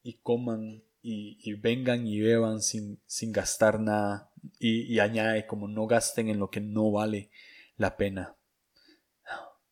y 0.03 0.13
coman 0.13 0.83
y, 1.01 1.53
vengan 1.55 2.07
y 2.07 2.21
beban 2.21 2.61
sin, 2.61 2.99
sin 3.07 3.33
gastar 3.33 3.79
nada 3.79 4.31
y, 4.57 4.83
y 4.83 4.99
añade 4.99 5.47
como 5.47 5.67
no 5.67 5.85
gasten 5.85 6.29
en 6.29 6.39
lo 6.39 6.49
que 6.49 6.61
no 6.61 6.91
vale 6.91 7.29
la 7.75 7.97
pena. 7.97 8.35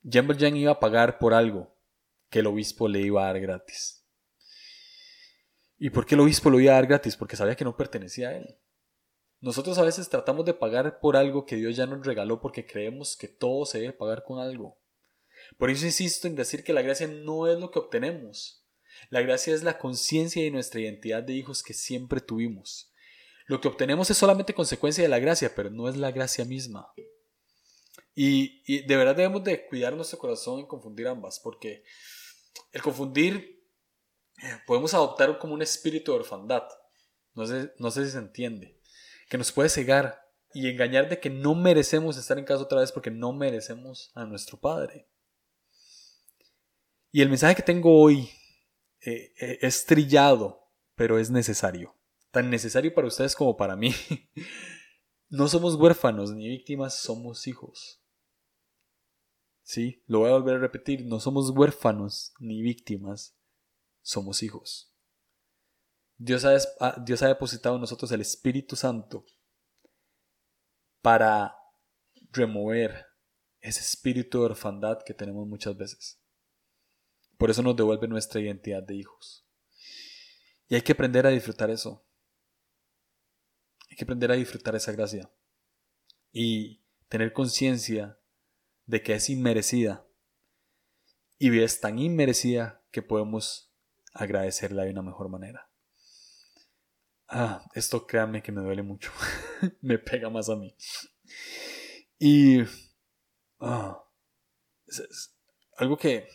Jean 0.10 0.56
iba 0.56 0.72
a 0.72 0.80
pagar 0.80 1.20
por 1.20 1.34
algo 1.34 1.76
que 2.30 2.40
el 2.40 2.48
obispo 2.48 2.88
le 2.88 3.02
iba 3.02 3.24
a 3.24 3.34
dar 3.34 3.42
gratis. 3.42 4.06
¿Y 5.78 5.90
por 5.90 6.06
qué 6.06 6.16
el 6.16 6.22
obispo 6.22 6.50
lo 6.50 6.62
iba 6.62 6.72
a 6.72 6.76
dar 6.76 6.88
gratis? 6.88 7.18
Porque 7.18 7.36
sabía 7.36 7.56
que 7.56 7.66
no 7.66 7.76
pertenecía 7.76 8.30
a 8.30 8.38
él. 8.38 8.58
Nosotros 9.42 9.78
a 9.78 9.84
veces 9.84 10.08
tratamos 10.08 10.46
de 10.46 10.54
pagar 10.54 11.00
por 11.02 11.18
algo 11.18 11.46
que 11.46 11.58
Dios 11.58 11.76
ya 11.76 11.86
nos 11.86 12.06
regaló 12.06 12.40
porque 12.40 12.66
creemos 12.66 13.18
que 13.18 13.28
todo 13.28 13.66
se 13.66 13.80
debe 13.80 13.94
pagar 13.94 14.24
con 14.24 14.40
algo. 14.40 14.80
Por 15.58 15.70
eso 15.70 15.86
insisto 15.86 16.28
en 16.28 16.36
decir 16.36 16.64
que 16.64 16.74
la 16.74 16.82
gracia 16.82 17.08
no 17.08 17.48
es 17.48 17.60
lo 17.60 17.70
que 17.70 17.80
obtenemos. 17.80 18.66
La 19.10 19.22
gracia 19.22 19.54
es 19.54 19.62
la 19.62 19.78
conciencia 19.78 20.42
de 20.42 20.52
nuestra 20.52 20.80
identidad 20.80 21.22
de 21.22 21.34
hijos 21.34 21.62
que 21.62 21.74
siempre 21.74 22.22
tuvimos. 22.22 22.94
Lo 23.46 23.60
que 23.60 23.68
obtenemos 23.68 24.10
es 24.10 24.18
solamente 24.18 24.54
consecuencia 24.54 25.04
de 25.04 25.10
la 25.10 25.20
gracia, 25.20 25.54
pero 25.54 25.70
no 25.70 25.88
es 25.90 25.98
la 25.98 26.12
gracia 26.12 26.46
misma. 26.46 26.94
Y, 28.20 28.82
de 28.88 28.98
verdad 28.98 29.16
debemos 29.16 29.44
de 29.44 29.68
cuidar 29.68 29.94
nuestro 29.96 30.18
corazón 30.18 30.60
en 30.60 30.66
confundir 30.66 31.08
ambas, 31.08 31.40
porque 31.40 31.84
el 32.72 32.82
confundir 32.82 33.64
eh, 34.42 34.58
podemos 34.66 34.96
adoptar 34.96 35.38
como 35.38 35.54
un 35.54 35.62
espíritu 35.62 36.12
de 36.12 36.18
orfandad. 36.18 36.64
No 37.36 37.46
sé, 37.46 37.72
no 37.78 37.92
sé 37.92 38.06
si 38.06 38.14
se 38.14 38.18
entiende. 38.18 38.82
Que 39.30 39.38
nos 39.38 39.52
puede 39.52 39.70
cegar 39.70 40.20
y 40.52 40.68
engañar 40.68 41.10
de 41.10 41.20
que 41.20 41.30
no 41.30 41.54
merecemos 41.54 42.18
estar 42.18 42.40
en 42.40 42.46
casa 42.46 42.64
otra 42.64 42.80
vez 42.80 42.92
porque 42.92 43.12
no 43.12 43.34
merecemos 43.34 44.12
a 44.16 44.26
nuestro 44.26 44.60
Padre. 44.60 45.08
Y 47.12 47.22
el 47.22 47.30
mensaje 47.30 47.54
que 47.54 47.62
tengo 47.62 48.02
hoy 48.02 48.32
eh, 49.02 49.32
eh, 49.40 49.60
es 49.62 49.86
trillado, 49.86 50.72
pero 50.96 51.20
es 51.20 51.30
necesario. 51.30 51.96
Tan 52.32 52.50
necesario 52.50 52.96
para 52.96 53.10
ustedes 53.10 53.36
como 53.36 53.56
para 53.56 53.76
mí. 53.76 53.94
no 55.30 55.48
somos 55.48 55.76
huérfanos 55.76 56.32
ni 56.32 56.48
víctimas, 56.48 57.00
somos 57.00 57.46
hijos. 57.46 57.97
Sí, 59.68 60.02
lo 60.08 60.20
voy 60.20 60.30
a 60.30 60.36
volver 60.36 60.56
a 60.56 60.60
repetir, 60.60 61.06
no 61.06 61.20
somos 61.20 61.50
huérfanos 61.50 62.34
ni 62.40 62.62
víctimas, 62.62 63.38
somos 64.02 64.42
hijos. 64.42 64.96
Dios 66.16 66.46
ha, 66.46 67.28
depositado 67.28 67.76
en 67.76 67.82
nosotros 67.82 68.10
el 68.14 68.22
Espíritu 68.22 68.78
Santo 68.78 69.26
para 71.02 71.54
remover 72.32 73.08
ese 73.60 73.82
espíritu 73.82 74.40
de 74.40 74.46
orfandad 74.46 75.00
que 75.06 75.14
tenemos 75.14 75.46
muchas 75.46 75.76
veces. 75.76 76.24
Por 77.38 77.50
eso 77.50 77.62
nos 77.62 77.76
devuelve 77.76 78.08
nuestra 78.08 78.40
identidad 78.40 78.84
de 78.84 78.96
hijos. 78.96 79.46
Y 80.70 80.76
hay 80.76 80.82
que 80.82 80.94
aprender 80.94 81.28
a 81.28 81.32
disfrutar 81.32 81.70
eso. 81.72 82.08
Hay 83.90 83.98
que 83.98 84.06
aprender 84.06 84.32
a 84.32 84.36
disfrutar 84.36 84.78
esa 84.78 84.94
gracia. 84.94 85.30
Y 86.32 86.86
tener 87.10 87.34
conciencia 87.34 88.18
de 88.88 89.04
que 89.04 89.14
es 89.14 89.30
inmerecida. 89.30 90.08
Y 91.38 91.60
es 91.60 91.80
tan 91.80 92.00
inmerecida 92.00 92.84
que 92.92 93.04
podemos 93.04 93.72
agradecerla 94.14 94.84
de 94.84 94.92
una 94.92 95.04
mejor 95.04 95.30
manera. 95.30 95.70
Ah, 97.28 97.64
esto 97.76 98.08
créanme 98.08 98.42
que 98.42 98.52
me 98.52 98.62
duele 98.62 98.82
mucho. 98.82 99.12
me 99.82 100.00
pega 100.00 100.30
más 100.30 100.50
a 100.50 100.56
mí. 100.56 100.76
Y 102.18 102.62
ah, 103.60 104.04
algo 105.76 105.98
que, 105.98 106.28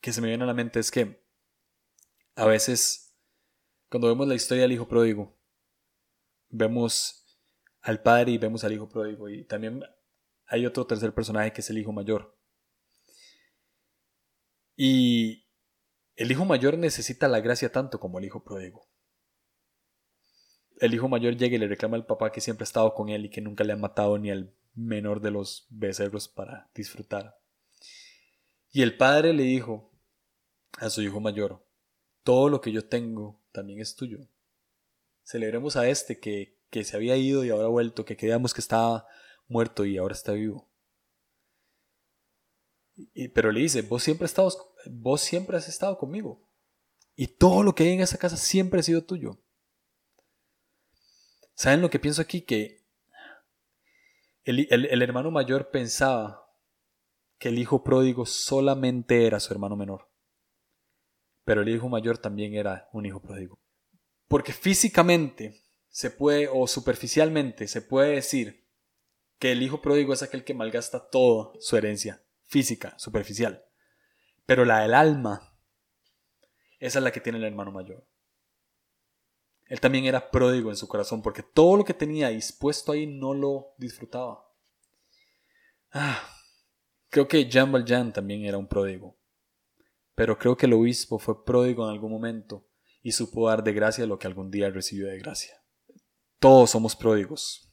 que 0.00 0.12
se 0.12 0.20
me 0.20 0.28
viene 0.28 0.42
a 0.42 0.48
la 0.48 0.54
mente 0.54 0.80
es 0.80 0.90
que 0.90 1.24
a 2.34 2.46
veces 2.46 3.14
cuando 3.88 4.08
vemos 4.08 4.26
la 4.26 4.34
historia 4.34 4.62
del 4.62 4.72
hijo 4.72 4.88
pródigo, 4.88 5.38
vemos 6.48 7.24
al 7.82 8.02
padre 8.02 8.32
y 8.32 8.38
vemos 8.38 8.64
al 8.64 8.72
hijo 8.72 8.88
pródigo 8.88 9.28
y 9.28 9.44
también 9.44 9.82
hay 10.46 10.66
otro 10.66 10.86
tercer 10.86 11.12
personaje 11.12 11.52
que 11.52 11.60
es 11.60 11.70
el 11.70 11.78
hijo 11.78 11.92
mayor. 11.92 12.36
Y 14.76 15.46
el 16.14 16.30
hijo 16.30 16.44
mayor 16.44 16.78
necesita 16.78 17.28
la 17.28 17.40
gracia 17.40 17.72
tanto 17.72 17.98
como 17.98 18.18
el 18.18 18.24
hijo 18.24 18.44
pródigo. 18.44 18.88
El 20.78 20.94
hijo 20.94 21.08
mayor 21.08 21.36
llega 21.36 21.56
y 21.56 21.58
le 21.58 21.68
reclama 21.68 21.96
al 21.96 22.06
papá 22.06 22.30
que 22.30 22.40
siempre 22.40 22.64
ha 22.64 22.66
estado 22.66 22.94
con 22.94 23.08
él 23.08 23.24
y 23.24 23.30
que 23.30 23.40
nunca 23.40 23.64
le 23.64 23.72
ha 23.72 23.76
matado 23.76 24.18
ni 24.18 24.30
al 24.30 24.54
menor 24.74 25.20
de 25.20 25.30
los 25.30 25.66
becerros 25.70 26.28
para 26.28 26.70
disfrutar. 26.74 27.38
Y 28.70 28.82
el 28.82 28.96
padre 28.96 29.32
le 29.32 29.44
dijo 29.44 29.90
a 30.78 30.90
su 30.90 31.00
hijo 31.00 31.18
mayor, 31.18 31.66
todo 32.22 32.50
lo 32.50 32.60
que 32.60 32.72
yo 32.72 32.86
tengo 32.86 33.40
también 33.52 33.80
es 33.80 33.96
tuyo. 33.96 34.28
Celebremos 35.22 35.76
a 35.76 35.88
este 35.88 36.20
que, 36.20 36.58
que 36.68 36.84
se 36.84 36.94
había 36.94 37.16
ido 37.16 37.42
y 37.44 37.50
ahora 37.50 37.64
ha 37.64 37.70
vuelto, 37.70 38.04
que 38.04 38.18
creíamos 38.18 38.52
que 38.52 38.60
estaba 38.60 39.06
muerto 39.48 39.84
y 39.84 39.96
ahora 39.96 40.14
está 40.14 40.32
vivo. 40.32 40.68
Y, 42.94 43.28
pero 43.28 43.52
le 43.52 43.60
dice, 43.60 43.82
vos 43.82 44.02
siempre, 44.02 44.28
vos 44.90 45.20
siempre 45.20 45.56
has 45.56 45.68
estado 45.68 45.98
conmigo. 45.98 46.48
Y 47.14 47.28
todo 47.28 47.62
lo 47.62 47.74
que 47.74 47.84
hay 47.84 47.90
en 47.90 48.00
esa 48.00 48.18
casa 48.18 48.36
siempre 48.36 48.80
ha 48.80 48.82
sido 48.82 49.04
tuyo. 49.04 49.38
¿Saben 51.54 51.80
lo 51.80 51.90
que 51.90 51.98
pienso 51.98 52.20
aquí? 52.22 52.42
Que 52.42 52.84
el, 54.44 54.66
el 54.70 55.02
hermano 55.02 55.30
mayor 55.30 55.70
pensaba 55.70 56.46
que 57.38 57.48
el 57.48 57.58
hijo 57.58 57.82
pródigo 57.82 58.26
solamente 58.26 59.26
era 59.26 59.40
su 59.40 59.52
hermano 59.52 59.76
menor. 59.76 60.10
Pero 61.44 61.62
el 61.62 61.68
hijo 61.68 61.88
mayor 61.88 62.18
también 62.18 62.54
era 62.54 62.88
un 62.92 63.06
hijo 63.06 63.20
pródigo. 63.20 63.58
Porque 64.28 64.52
físicamente 64.52 65.62
se 65.88 66.10
puede, 66.10 66.48
o 66.48 66.66
superficialmente, 66.66 67.68
se 67.68 67.80
puede 67.80 68.16
decir 68.16 68.65
que 69.38 69.52
el 69.52 69.62
hijo 69.62 69.82
pródigo 69.82 70.12
es 70.12 70.22
aquel 70.22 70.44
que 70.44 70.54
malgasta 70.54 71.08
toda 71.08 71.52
su 71.60 71.76
herencia 71.76 72.22
física, 72.42 72.98
superficial. 72.98 73.64
Pero 74.46 74.64
la 74.64 74.80
del 74.80 74.94
alma, 74.94 75.56
es 76.78 76.94
la 76.94 77.10
que 77.10 77.20
tiene 77.20 77.38
el 77.38 77.44
hermano 77.44 77.72
mayor. 77.72 78.06
Él 79.64 79.80
también 79.80 80.04
era 80.04 80.30
pródigo 80.30 80.70
en 80.70 80.76
su 80.76 80.86
corazón 80.86 81.22
porque 81.22 81.42
todo 81.42 81.76
lo 81.76 81.84
que 81.84 81.94
tenía 81.94 82.28
dispuesto 82.28 82.92
ahí 82.92 83.06
no 83.06 83.34
lo 83.34 83.74
disfrutaba. 83.78 84.44
Ah, 85.90 86.28
creo 87.08 87.26
que 87.26 87.48
Jean 87.48 87.72
Valjean 87.72 88.12
también 88.12 88.44
era 88.44 88.58
un 88.58 88.68
pródigo. 88.68 89.18
Pero 90.14 90.38
creo 90.38 90.56
que 90.56 90.66
el 90.66 90.74
obispo 90.74 91.18
fue 91.18 91.44
pródigo 91.44 91.84
en 91.84 91.90
algún 91.90 92.12
momento 92.12 92.68
y 93.02 93.12
supo 93.12 93.48
dar 93.48 93.62
de 93.64 93.72
gracia 93.72 94.06
lo 94.06 94.18
que 94.18 94.26
algún 94.26 94.50
día 94.50 94.70
recibió 94.70 95.08
de 95.08 95.18
gracia. 95.18 95.62
Todos 96.38 96.70
somos 96.70 96.94
pródigos, 96.94 97.65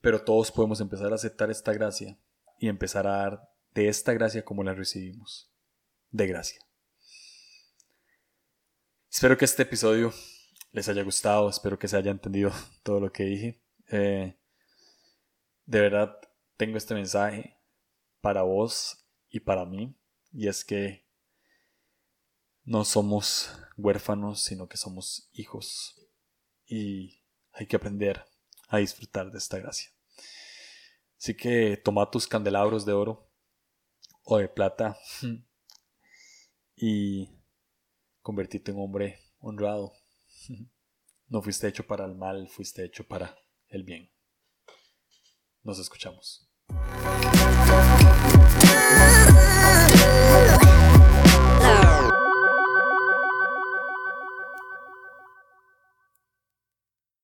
pero 0.00 0.22
todos 0.22 0.52
podemos 0.52 0.80
empezar 0.80 1.12
a 1.12 1.16
aceptar 1.16 1.50
esta 1.50 1.72
gracia 1.72 2.18
y 2.58 2.68
empezar 2.68 3.06
a 3.06 3.16
dar 3.16 3.50
de 3.74 3.88
esta 3.88 4.12
gracia 4.12 4.44
como 4.44 4.62
la 4.62 4.74
recibimos. 4.74 5.52
De 6.10 6.26
gracia. 6.26 6.60
Espero 9.10 9.36
que 9.36 9.44
este 9.44 9.62
episodio 9.62 10.12
les 10.72 10.88
haya 10.88 11.02
gustado, 11.02 11.48
espero 11.48 11.78
que 11.78 11.88
se 11.88 11.96
haya 11.96 12.10
entendido 12.10 12.52
todo 12.82 13.00
lo 13.00 13.12
que 13.12 13.24
dije. 13.24 13.62
Eh, 13.88 14.38
de 15.64 15.80
verdad, 15.80 16.18
tengo 16.56 16.76
este 16.76 16.94
mensaje 16.94 17.56
para 18.20 18.42
vos 18.42 19.06
y 19.28 19.40
para 19.40 19.64
mí, 19.64 19.98
y 20.32 20.48
es 20.48 20.64
que 20.64 21.06
no 22.64 22.84
somos 22.84 23.58
huérfanos, 23.76 24.42
sino 24.42 24.68
que 24.68 24.76
somos 24.76 25.30
hijos. 25.32 26.08
Y 26.66 27.22
hay 27.52 27.66
que 27.66 27.76
aprender 27.76 28.24
a 28.68 28.78
disfrutar 28.78 29.30
de 29.30 29.38
esta 29.38 29.58
gracia. 29.58 29.90
Así 31.18 31.34
que 31.34 31.76
toma 31.76 32.10
tus 32.10 32.26
candelabros 32.26 32.84
de 32.84 32.92
oro 32.92 33.30
o 34.24 34.38
de 34.38 34.48
plata 34.48 34.98
y 36.76 37.28
convertite 38.20 38.72
en 38.72 38.78
hombre 38.78 39.20
honrado. 39.38 39.92
No 41.28 41.42
fuiste 41.42 41.66
hecho 41.66 41.86
para 41.86 42.04
el 42.04 42.14
mal, 42.14 42.48
fuiste 42.48 42.84
hecho 42.84 43.04
para 43.06 43.36
el 43.68 43.82
bien. 43.82 44.12
Nos 45.62 45.80
escuchamos. 45.80 46.48